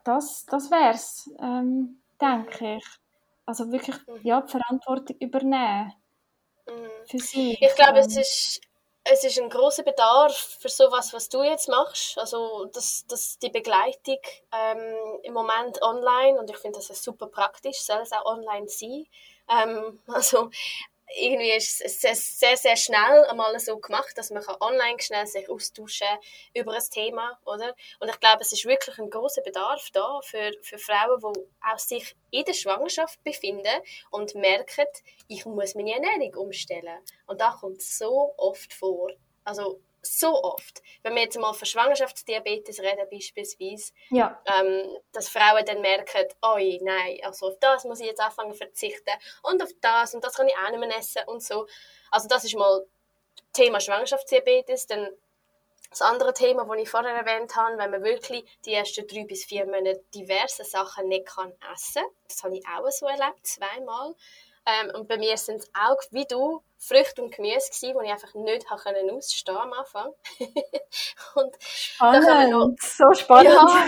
[0.04, 2.86] das, das wäre es, ähm, denke ich.
[3.46, 4.20] Also wirklich mhm.
[4.24, 5.94] ja, die Verantwortung übernehmen.
[6.68, 7.08] Mhm.
[7.10, 7.58] Für sie.
[7.60, 8.62] Ich glaube, es ist,
[9.04, 12.18] es ist ein großer Bedarf für sowas, was du jetzt machst.
[12.18, 14.18] Also das, das, die Begleitung
[14.52, 19.06] ähm, im Moment online und ich finde das super praktisch, soll es auch online sein.
[19.48, 20.50] Ähm, also
[21.16, 25.50] irgendwie ist es sehr, sehr, sehr schnell einmal so gemacht, dass man online schnell sich
[25.50, 26.08] austauschen
[26.54, 27.76] über ein Thema, oder?
[28.00, 31.42] Und ich glaube, es ist wirklich ein großer Bedarf da für, für Frauen, die
[31.72, 34.86] auch sich in der Schwangerschaft befinden und merken,
[35.28, 37.00] ich muss meine Ernährung umstellen.
[37.26, 39.10] Und da kommt so oft vor.
[39.44, 40.82] Also so oft.
[41.04, 44.42] Wenn wir jetzt mal von Schwangerschaftsdiabetes reden, beispielsweise, ja.
[44.46, 48.58] ähm, dass Frauen dann merken, oh nein, also auf das muss ich jetzt anfangen zu
[48.58, 51.68] verzichten und auf das und das kann ich auch nicht mehr essen und so.
[52.12, 52.86] Also das ist mal
[53.54, 54.88] Thema Schwangerschaftsdiabetes.
[54.88, 55.10] Dann
[55.90, 59.46] das andere Thema, das ich vorher erwähnt habe, wenn man wirklich die ersten drei bis
[59.46, 62.12] vier Monate diverse Sachen nicht kann essen kann.
[62.28, 64.14] Das habe ich auch so erlebt, zweimal.
[64.68, 68.12] Ähm, und bei mir sind es auch, wie du, Früchte und Gemüse gewesen, die ich
[68.12, 70.14] einfach nicht habe können ausstehen am Anfang.
[71.36, 73.54] und spannend, da noch, so spannend.
[73.54, 73.88] Ja,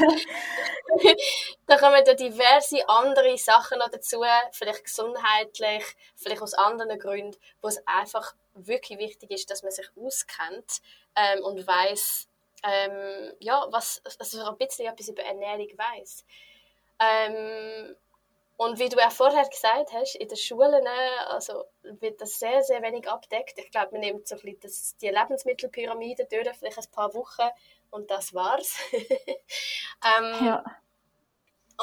[1.66, 5.84] da kommen da diverse andere Sachen noch dazu, vielleicht gesundheitlich,
[6.16, 10.82] vielleicht aus anderen Gründen, wo es einfach wirklich wichtig ist, dass man sich auskennt
[11.16, 12.28] ähm, und weiß,
[12.64, 16.26] ähm, ja, was, also ein bisschen etwas über Ernährung weiß.
[17.00, 17.96] Ähm,
[18.58, 20.86] und wie du ja vorher gesagt hast, in den Schulen
[21.28, 23.58] also wird das sehr, sehr wenig abdeckt.
[23.60, 27.48] Ich glaube, man nimmt so ein bisschen das, die Lebensmittelpyramide durch, vielleicht ein paar Wochen
[27.92, 28.78] und das war's.
[28.92, 30.64] ähm, ja.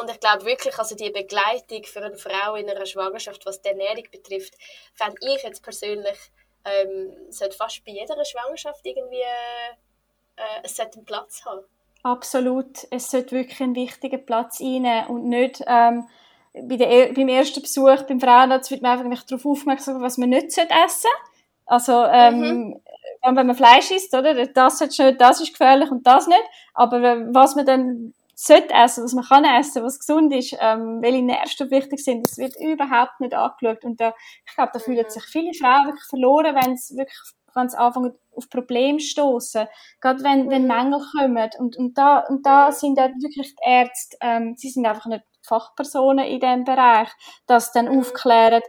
[0.01, 3.69] Und ich glaube wirklich, also die Begleitung für eine Frau in einer Schwangerschaft, was die
[3.69, 4.55] Ernährung betrifft,
[4.95, 6.19] fände ich jetzt persönlich,
[6.65, 11.65] ähm, sollte fast bei jeder Schwangerschaft irgendwie äh, es sollte einen Platz haben.
[12.03, 12.89] Absolut.
[12.91, 15.63] Es sollte wirklich einen wichtigen Platz einnehmen und nicht...
[15.69, 16.09] Ähm,
[16.55, 20.47] bei der, beim ersten Besuch beim Frauenarzt wird man einfach darauf aufmerksam, was man nicht
[20.47, 21.09] essen sollte.
[21.67, 22.81] Also, ähm, mhm.
[23.23, 24.47] wenn man Fleisch isst, oder?
[24.47, 26.43] Das, nicht, das ist gefährlich und das nicht.
[26.75, 27.01] Aber
[27.35, 31.71] was man dann sollte essen, was man kann essen, was gesund ist, ähm, welche Nährstoffe
[31.71, 33.85] wichtig sind, das wird überhaupt nicht angeschaut.
[33.85, 34.13] Und da,
[34.47, 35.11] ich glaube, da fühlen mhm.
[35.11, 37.19] sich viele Frauen wirklich verloren, wenn es wirklich
[37.57, 39.69] wenn sie anfangen auf Probleme stoßen,
[40.01, 40.69] gerade wenn, wenn mhm.
[40.69, 44.85] Mängel kommen und, und da und da sind dann wirklich die Ärzte, ähm, sie sind
[44.87, 47.09] einfach nicht Fachpersonen in diesem Bereich,
[47.47, 48.01] das dann mhm.
[48.01, 48.63] aufklären,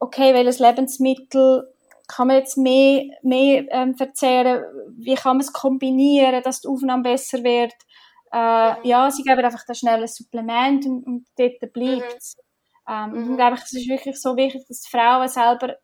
[0.00, 1.72] okay, welches Lebensmittel
[2.08, 4.62] kann man jetzt mehr, mehr ähm, erzählen,
[4.96, 7.74] wie kann man es kombinieren, dass die Aufnahme besser wird.
[8.32, 8.76] Äh, mhm.
[8.84, 12.36] Ja, sie geben einfach das schnelle Supplement und, und dort bleibt es.
[12.86, 12.92] Mhm.
[12.92, 13.30] Ähm, mhm.
[13.30, 15.76] Und glaube ich, es ist wirklich so wichtig, dass die Frauen selber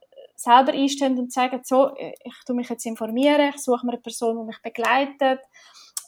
[0.43, 4.39] selber einstehen und sagen, so, ich tue mich jetzt informieren, ich suche mir eine Person,
[4.39, 5.41] die mich begleitet,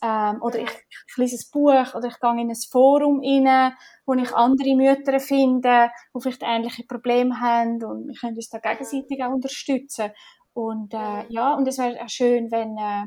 [0.05, 0.71] ähm, oder ich,
[1.09, 3.73] ich lese ein Buch oder ich gehe in ein Forum rein,
[4.05, 8.59] wo ich andere Mütter finde, die vielleicht ähnliche Probleme haben und wir können uns da
[8.59, 10.11] gegenseitig auch unterstützen.
[10.53, 13.07] Und äh, ja, und es wäre auch schön, wenn, äh,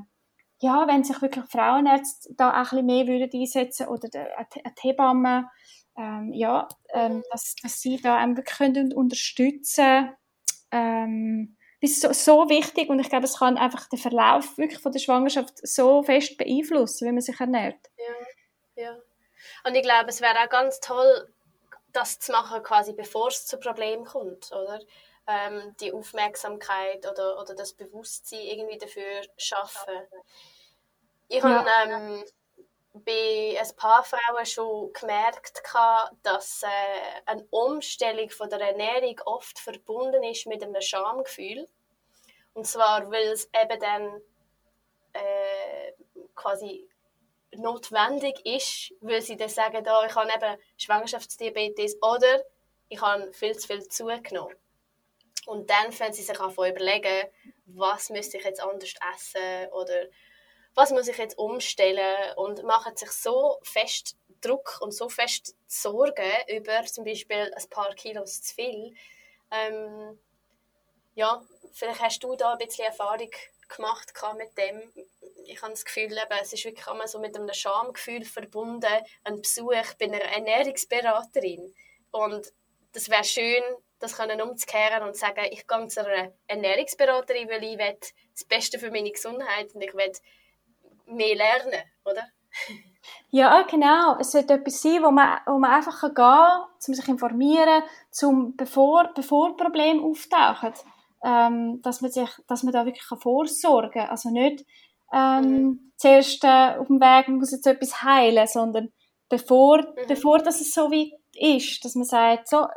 [0.59, 5.49] ja, wenn sich wirklich Frauenärzte da auch ein bisschen mehr würden einsetzen oder eine Hebamme,
[5.97, 10.09] ähm, ja, ähm, dass, dass sie da einem wirklich können unterstützen
[10.71, 14.79] ähm, das ist so, so wichtig und ich glaube, es kann einfach den Verlauf wirklich
[14.79, 17.79] von der Schwangerschaft so fest beeinflussen, wie man sich ernährt.
[17.97, 18.97] Ja, ja.
[19.63, 21.33] Und ich glaube, es wäre auch ganz toll,
[21.93, 24.79] das zu machen, quasi bevor es zu Problem kommt, oder?
[25.27, 29.93] ähm, die Aufmerksamkeit oder, oder das Bewusstsein irgendwie dafür schaffen.
[31.27, 31.65] Ich ja.
[31.65, 32.23] habe ähm,
[33.03, 35.61] bei ein paar Frauen schon gemerkt,
[36.23, 36.67] dass äh,
[37.25, 41.67] eine Umstellung von der Ernährung oft verbunden ist mit einem Schamgefühl.
[42.53, 44.21] Und zwar, weil es eben dann
[45.13, 45.93] äh,
[46.35, 46.87] quasi
[47.55, 52.43] notwendig ist, weil sie dann sagen, oh, ich habe eben Schwangerschaftsdiabetes oder
[52.89, 54.55] ich habe viel zu viel zugenommen.
[55.45, 57.29] Und dann fangen sie sich an zu überlegen,
[57.67, 60.07] was müsste ich jetzt anders essen oder
[60.77, 66.31] was muss ich jetzt umstellen und machen sich so fest Druck und so fest Sorgen
[66.55, 68.93] über zum Beispiel ein paar Kilos zu viel.
[69.49, 70.19] Ähm,
[71.15, 71.41] ja,
[71.73, 73.31] vielleicht hast du da ein bisschen Erfahrung
[73.75, 74.93] gemacht mit dem.
[75.45, 79.41] Ich habe das Gefühl, eben, es ist wirklich immer so mit einem Schamgefühl verbunden, ein
[79.41, 81.73] Besuch bei einer Ernährungsberaterin.
[82.11, 82.53] Und
[82.91, 83.63] das wäre schön,
[83.97, 87.97] das können umzukehren und sagen, ich gehe zu einer Ernährungsberaterin, weil ich will
[88.31, 90.11] das Beste für meine Gesundheit und ich will
[91.07, 92.23] mehr lernen, oder?
[93.29, 94.17] Ja, genau.
[94.19, 97.83] Es sollte etwas sein, wo man, wo man einfach gehen kann, um sich zu informieren,
[98.11, 100.73] zum, bevor, bevor Probleme auftauchen.
[101.23, 104.09] Ähm, dass, man sich, dass man da wirklich vorsorgen kann.
[104.09, 104.65] Also nicht
[105.11, 105.91] ähm, mhm.
[105.97, 108.91] zuerst äh, auf dem Weg, man muss jetzt etwas heilen, sondern
[109.29, 110.07] bevor, mhm.
[110.07, 112.67] bevor das es so weit ist, dass man sagt, so,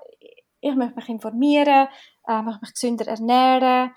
[0.61, 1.89] ich möchte mich informieren,
[2.27, 3.93] äh, möchte mich gesünder ernähren,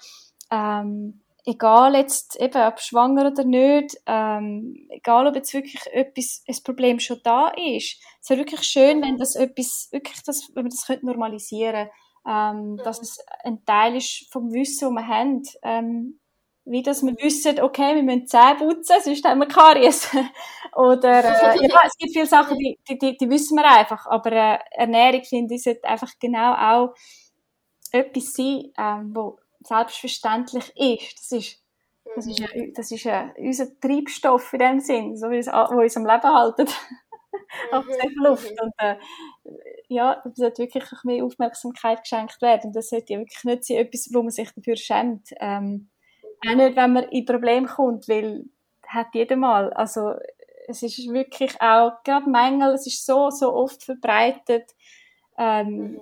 [0.51, 6.63] ähm, egal jetzt eben, ob schwanger oder nicht, ähm, egal ob jetzt wirklich etwas, ein
[6.63, 7.99] Problem schon da ist.
[8.21, 11.89] Es wäre wirklich schön, wenn das etwas, wirklich das, wenn man das könnte normalisieren
[12.27, 15.43] ähm, dass es ein Teil ist vom Wissen, das wir haben.
[15.61, 16.19] Ähm,
[16.65, 20.09] wie dass wir wissen, okay, wir müssen Zähne putzen, sonst haben wir Karies.
[20.75, 24.59] Oder, äh, ja, es gibt viele Sachen, die, die, die, wissen wir einfach, aber äh,
[24.71, 26.95] Ernährung, finde ich, sollte einfach genau auch
[27.91, 31.19] etwas sein, ähm, wo selbstverständlich ist.
[31.19, 31.63] Das ist,
[32.15, 35.81] das ist, ja, das ist ja unser Treibstoff in dem Sinn, so wie es, wo
[35.81, 36.67] uns am Leben halten.
[37.71, 38.23] Hauptsächlich mhm.
[38.23, 38.61] Luft.
[38.61, 38.95] Und, äh,
[39.87, 42.67] ja, da sollte wirklich mehr Aufmerksamkeit geschenkt werden.
[42.67, 45.29] Und das sollte ja wirklich nicht sein, etwas, wo man sich dafür schämt.
[45.39, 45.89] Ähm,
[46.45, 48.45] auch nicht, wenn man in Probleme kommt, weil
[48.87, 49.71] hat jeder mal.
[49.73, 50.13] Also
[50.67, 54.75] es ist wirklich auch, gerade Mängel, es ist so, so oft verbreitet.
[55.37, 56.01] Ähm, mhm.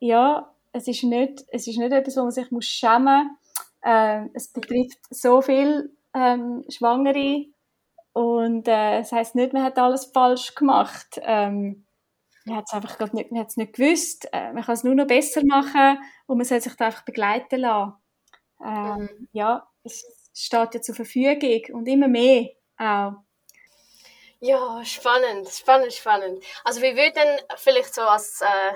[0.00, 3.66] Ja, es ist, nicht, es ist nicht etwas, wo man sich muss schämen muss.
[3.84, 7.46] Ähm, es betrifft so viel ähm, Schwangere
[8.12, 11.20] und äh, das heißt nicht, man hat alles falsch gemacht.
[11.22, 11.86] Ähm,
[12.44, 14.28] man hat es einfach nicht, man hat's nicht gewusst.
[14.32, 17.60] Äh, man kann es nur noch besser machen und man soll sich da einfach begleiten
[17.60, 17.94] lassen.
[18.64, 19.28] Ähm, mhm.
[19.32, 20.04] Ja, es
[20.34, 23.12] steht ja zur Verfügung und immer mehr auch.
[24.40, 26.44] Ja, spannend, spannend, spannend.
[26.64, 28.72] Also wie würde denn vielleicht so als äh,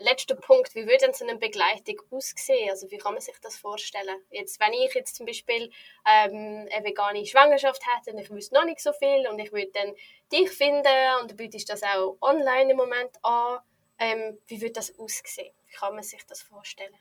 [0.00, 2.70] letzter Punkt, wie würde denn so eine Begleitung aussehen?
[2.70, 4.16] Also wie kann man sich das vorstellen?
[4.30, 5.70] Jetzt, wenn ich jetzt zum Beispiel
[6.06, 9.70] ähm, eine vegane Schwangerschaft hätte und ich wüsste noch nicht so viel und ich würde
[9.72, 9.94] dann
[10.32, 10.86] dich finden
[11.20, 13.60] und du bietest das auch online im Moment an,
[13.98, 15.52] ähm, wie würde das aussehen?
[15.66, 16.94] Wie kann man sich das vorstellen?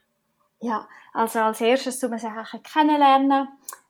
[0.62, 3.48] Ja, also als erstes wir sie auch kennenlernen.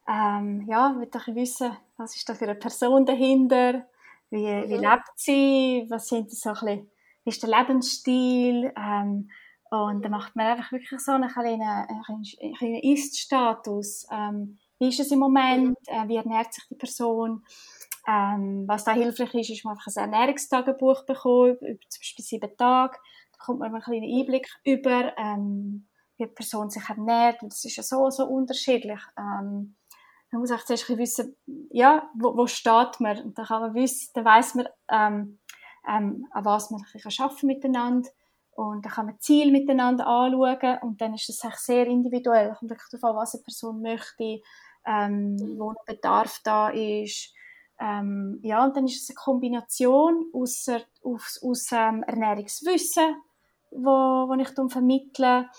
[0.08, 3.86] Ähm, ja, will ich wissen, was ist da für eine Person dahinter,
[4.30, 4.70] wie, mhm.
[4.70, 6.92] wie lebt sie, was sind so ein bisschen,
[7.30, 9.30] ist der Lebensstil ähm,
[9.72, 14.08] und dann macht man einfach wirklich so einen kleinen, einen kleinen Ist-Status.
[14.12, 17.44] Ähm, wie ist es im Moment, äh, wie ernährt sich die Person,
[18.08, 22.58] ähm, was da hilfreich ist, ist man einfach ein Ernährungstagebuch bekommen, über zum Beispiel sieben
[22.58, 22.98] Tage,
[23.32, 27.44] da bekommt man einen kleinen Einblick über, ähm, wie die Person sich ernährt.
[27.44, 29.00] Und das ist ja so, so unterschiedlich.
[29.18, 29.76] Ähm,
[30.32, 31.36] man muss auch zuerst wissen,
[31.72, 33.22] ja, wo, wo steht man?
[33.22, 35.40] Und dann kann man wissen, dann weiss man, ähm,
[35.90, 38.10] ähm, an was man bisschen miteinander
[38.52, 42.50] und dann kann man Ziel miteinander anschauen und dann ist das sehr individuell.
[42.50, 44.42] Es kommt wirklich darauf an, was eine Person möchte,
[44.86, 47.34] ähm, wo ein Bedarf da ist.
[47.80, 50.68] Ähm, ja, und dann ist es eine Kombination aus,
[51.02, 53.16] aus, aus ähm, Ernährungswissen,
[53.72, 55.50] wo, wo ich dann vermittle,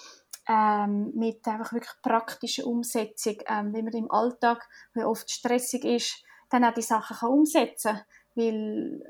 [0.47, 6.23] ähm, mit einfach wirklich praktischer Umsetzung, ähm, wie man im Alltag, der oft stressig ist,
[6.51, 8.05] dann auch die Sachen kann umsetzen kann.
[8.35, 9.03] Weil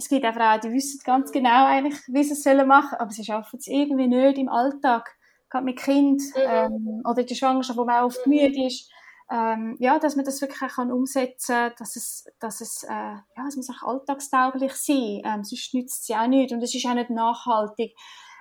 [0.00, 3.24] es gibt auch, die wissen ganz genau eigentlich, wie sie es sollen machen, aber sie
[3.24, 5.14] schaffen es irgendwie nicht im Alltag,
[5.50, 6.42] gerade mit Kind mhm.
[6.42, 8.32] ähm, oder in der Schwangerschaft, wo man oft mhm.
[8.32, 8.90] müde ist,
[9.30, 13.46] ähm, ja, dass man das wirklich kann umsetzen kann, dass es, dass es, äh, ja,
[13.46, 16.86] es muss auch alltagstauglich sein, ähm, sonst nützt es ja auch nicht und es ist
[16.86, 17.94] auch nicht nachhaltig,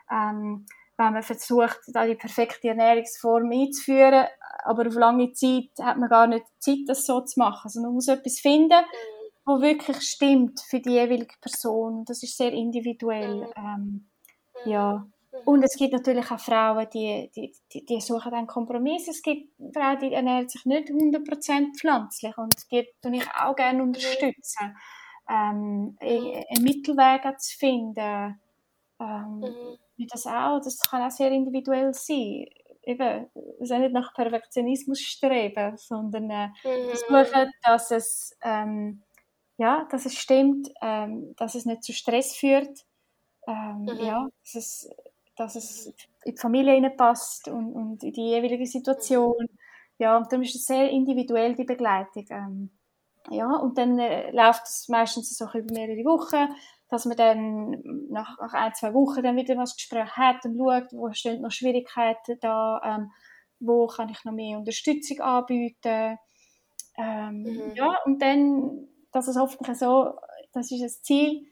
[0.09, 0.65] ähm,
[0.97, 4.27] wenn man versucht, da die perfekte Ernährungsform einzuführen,
[4.63, 7.61] aber auf lange Zeit hat man gar nicht Zeit, das so zu machen.
[7.65, 9.18] Also man muss etwas finden, mhm.
[9.49, 12.05] Wo wirklich stimmt für die jeweilige Person.
[12.05, 13.47] Das ist sehr individuell.
[13.47, 13.53] Mhm.
[13.57, 14.09] Ähm,
[14.65, 15.07] ja.
[15.45, 19.07] Und es gibt natürlich auch Frauen, die, die, die, die suchen einen Kompromiss.
[19.07, 23.81] Es gibt Frauen, die ernähren sich nicht 100% pflanzlich und die tue ich auch gerne
[23.81, 24.75] unterstützen.
[25.29, 28.39] Ähm, einen Mittelweg zu finden.
[28.99, 30.07] Ähm, mhm.
[30.09, 32.45] Das auch, das kann auch sehr individuell sein.
[32.83, 33.27] Eben,
[33.59, 36.89] es nicht nach Perfektionismus streben, sondern äh, mhm.
[36.89, 39.03] versuchen, dass es, ähm,
[39.59, 42.85] ja, dass es stimmt, ähm, dass es nicht zu Stress führt.
[43.45, 43.99] Ähm, mhm.
[43.99, 44.89] Ja, dass es
[45.35, 45.93] dass es
[46.25, 49.47] in die Familie hineinpasst und, und in die jeweilige Situation.
[49.97, 52.25] Ja, und dann ist es sehr individuell, die Begleitung.
[52.29, 52.69] Ähm,
[53.29, 56.53] ja, und dann äh, läuft es meistens so über mehrere Wochen,
[56.89, 60.91] dass man dann nach, nach ein, zwei Wochen dann wieder was Gespräch hat und schaut,
[60.91, 63.11] wo stehen noch Schwierigkeiten da, ähm,
[63.59, 66.17] wo kann ich noch mehr Unterstützung anbieten.
[66.97, 67.71] Ähm, mhm.
[67.75, 70.13] Ja, und dann, dass es hoffentlich so,
[70.53, 71.45] das ist das Ziel,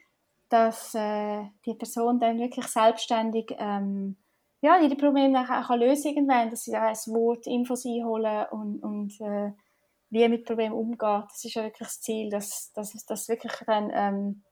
[0.49, 4.17] dass äh, die Person dann wirklich selbstständig ähm,
[4.61, 8.83] ja, ihre Probleme auch, auch lösen kann, dass sie da ein Wort, Infos einholen und,
[8.83, 9.51] und äh,
[10.09, 11.25] wie mit Problemen umgeht.
[11.29, 14.43] Das ist ja wirklich das Ziel, dass, dass das wirklich dann ähm,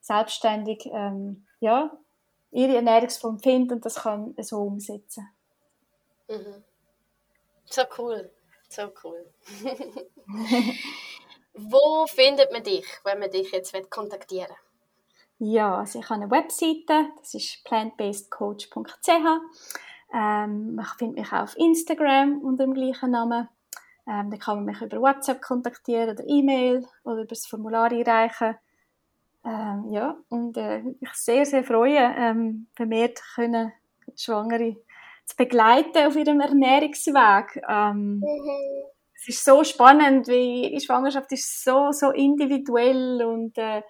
[0.00, 1.96] selbstständig ähm, ja,
[2.50, 5.28] ihre Ernährungsform findet und das kann so umsetzen.
[6.28, 6.64] Mhm.
[7.64, 8.30] So cool,
[8.68, 9.26] so cool.
[11.56, 14.56] Wo findet man dich, wenn man dich jetzt kontaktieren will?
[15.38, 19.08] Ja, also ich habe eine Webseite, das ist plantbasedcoach.ch.
[20.14, 23.48] Ähm, man findet mich auch auf Instagram unter dem gleichen Namen.
[24.06, 28.56] Ähm, da kann man mich über WhatsApp kontaktieren oder E-Mail oder über das Formular einreichen.
[29.44, 33.72] Ähm, ja, und äh, ich sehr, sehr freue, ähm, vermehrt können
[34.14, 34.76] Schwangere
[35.24, 37.62] zu begleiten auf ihrem Ernährungsweg.
[37.68, 38.95] Ähm, mhm.
[39.28, 43.82] Es ist so spannend, wie die Schwangerschaft ist so, so individuell und äh,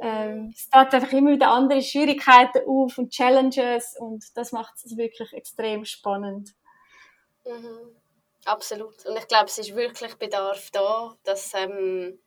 [0.00, 4.96] ähm, es tritt einfach immer wieder andere Schwierigkeiten auf und Challenges und das macht es
[4.96, 6.54] wirklich extrem spannend.
[7.44, 7.96] Mhm.
[8.44, 9.06] Absolut.
[9.06, 12.18] Und ich glaube, es ist wirklich Bedarf da, dass ähm,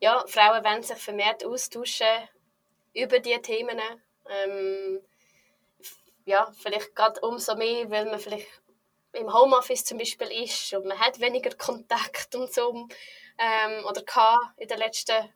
[0.00, 2.28] ja, Frauen wollen sich vermehrt austauschen
[2.94, 3.78] über diese Themen.
[4.28, 5.00] Ähm,
[6.24, 8.48] ja, vielleicht gerade umso mehr, weil man vielleicht
[9.12, 12.88] im Homeoffice zum Beispiel ist und man hat weniger Kontakt und so
[13.38, 14.02] ähm, oder
[14.56, 15.32] in den letzten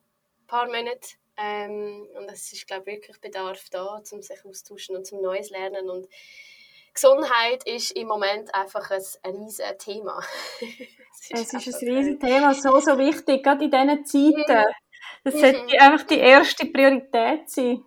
[0.47, 1.17] paar Monaten.
[1.39, 5.51] Ähm, und es ist, glaube ich, wirklich Bedarf da, um sich austauschen und zum Neues
[5.51, 5.89] lernen.
[5.89, 6.07] Und
[6.93, 10.19] Gesundheit ist im Moment einfach ein, ein riesiges Thema.
[10.61, 14.73] es ist, es ist ein riesiges Thema, so, so wichtig, gerade in diesen Zeiten.
[15.23, 15.39] Das mhm.
[15.39, 17.83] sollte einfach die erste Priorität sein.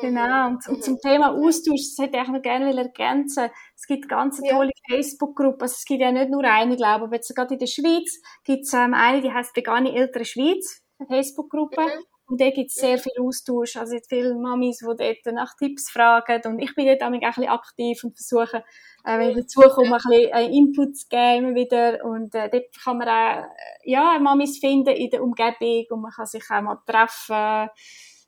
[0.00, 4.40] Genau, und, und, zum Thema Austausch, das hätte ich noch gerne ergänzen Es gibt ganz
[4.40, 4.96] tolle ja.
[4.96, 7.66] Facebook-Gruppe, also es gibt ja nicht nur eine, glaube ich, aber jetzt gerade in der
[7.66, 11.82] Schweiz gibt es ähm, eine, die heißt Vegane Ältere Schweiz, eine Facebook-Gruppe.
[11.82, 12.04] Mhm.
[12.26, 13.76] Und da gibt es sehr viel Austausch.
[13.76, 16.40] Also viele Mamis, die dort nach Tipps fragen.
[16.46, 18.64] Und ich bin dort auch ein bisschen aktiv und versuche,
[19.04, 22.02] äh, wenn ich dazukomme, ein bisschen äh, Input zu geben wieder.
[22.02, 23.44] Und äh, dort kann man auch,
[23.84, 27.68] ja, Mamis finden in der Umgebung und man kann sich auch mal treffen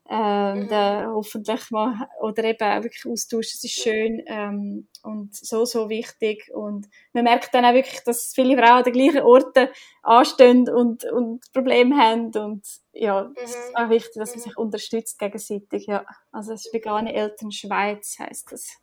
[0.09, 1.15] ähm, mhm.
[1.15, 6.89] hoffentlich mal, oder eben wirklich austauschen, es ist schön ähm, und so, so wichtig und
[7.15, 9.69] man merkt dann auch wirklich, dass viele Frauen an den gleichen Orten
[10.03, 13.35] anstehen und, und Probleme haben und ja, mhm.
[13.43, 14.43] es ist auch wichtig, dass man mhm.
[14.43, 16.05] sich unterstützt gegenseitig, ja.
[16.33, 18.77] Also das ist Vegane Eltern Schweiz heisst das.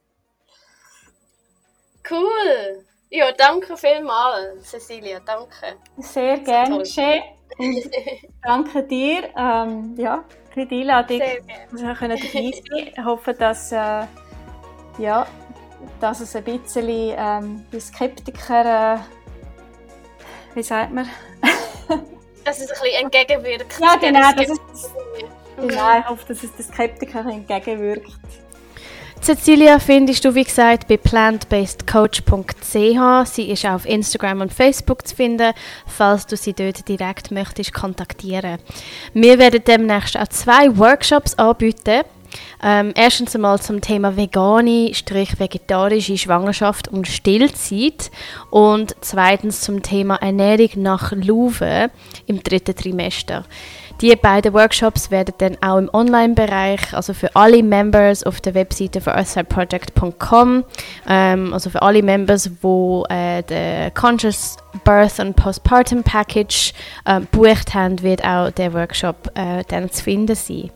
[2.10, 2.86] Cool!
[3.12, 5.78] Ja, danke vielmals, Cecilia, danke.
[5.98, 6.84] Sehr gerne
[7.58, 8.34] geschehen.
[8.44, 9.30] danke dir.
[9.38, 10.24] Ähm, ja,
[10.54, 12.54] für die Einladung, dass wir dabei sein
[12.96, 14.06] Ich hoffe, dass, äh,
[14.98, 15.28] ja,
[16.00, 19.00] dass es ein bisschen ähm, die Skeptiker, äh,
[20.56, 21.08] wie sagt man?
[22.46, 23.80] dass es ein bisschen entgegenwirkt.
[23.80, 24.32] Ja, genau.
[24.36, 24.62] Das ist,
[25.58, 28.12] genau ich hoffe, dass es den Skeptiker entgegenwirkt.
[29.22, 33.32] Cecilia findest du, wie gesagt, bei plantbasedcoach.ch.
[33.32, 35.54] Sie ist auf Instagram und Facebook zu finden,
[35.86, 38.58] falls du sie dort direkt möchtest kontaktieren.
[39.14, 42.02] Wir werden demnächst auch zwei Workshops anbieten.
[42.64, 48.10] Ähm, erstens einmal zum Thema vegane, vegetarische Schwangerschaft und Stillzeit
[48.50, 51.92] und zweitens zum Thema Ernährung nach Luve
[52.26, 53.46] im dritten Trimester.
[54.00, 59.02] Die beiden Workshops werden dann auch im Online-Bereich, also für alle Members auf der Webseite
[59.02, 60.64] von earthsideproject.com,
[61.08, 66.74] ähm, also für alle Members, die äh, den Conscious Birth and Postpartum Package
[67.06, 70.72] äh, bucht haben, wird auch der Workshop äh, dann zu finden sein.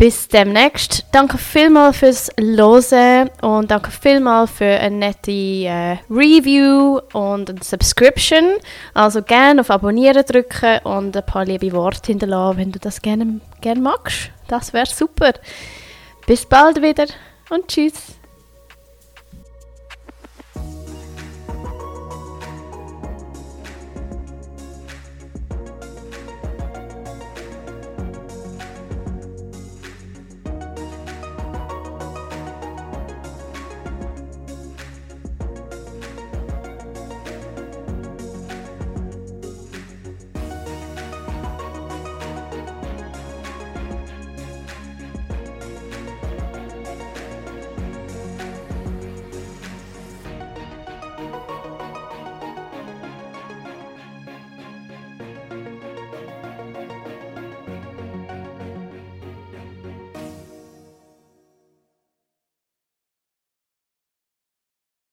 [0.00, 1.04] Bis demnächst.
[1.12, 8.54] Danke vielmals fürs Hören und danke vielmals für eine nette äh, Review und eine Subscription.
[8.94, 13.42] Also gerne auf Abonnieren drücken und ein paar liebe Worte hinterlassen, wenn du das gerne,
[13.60, 14.30] gerne magst.
[14.48, 15.34] Das wäre super.
[16.26, 17.04] Bis bald wieder
[17.50, 18.19] und tschüss.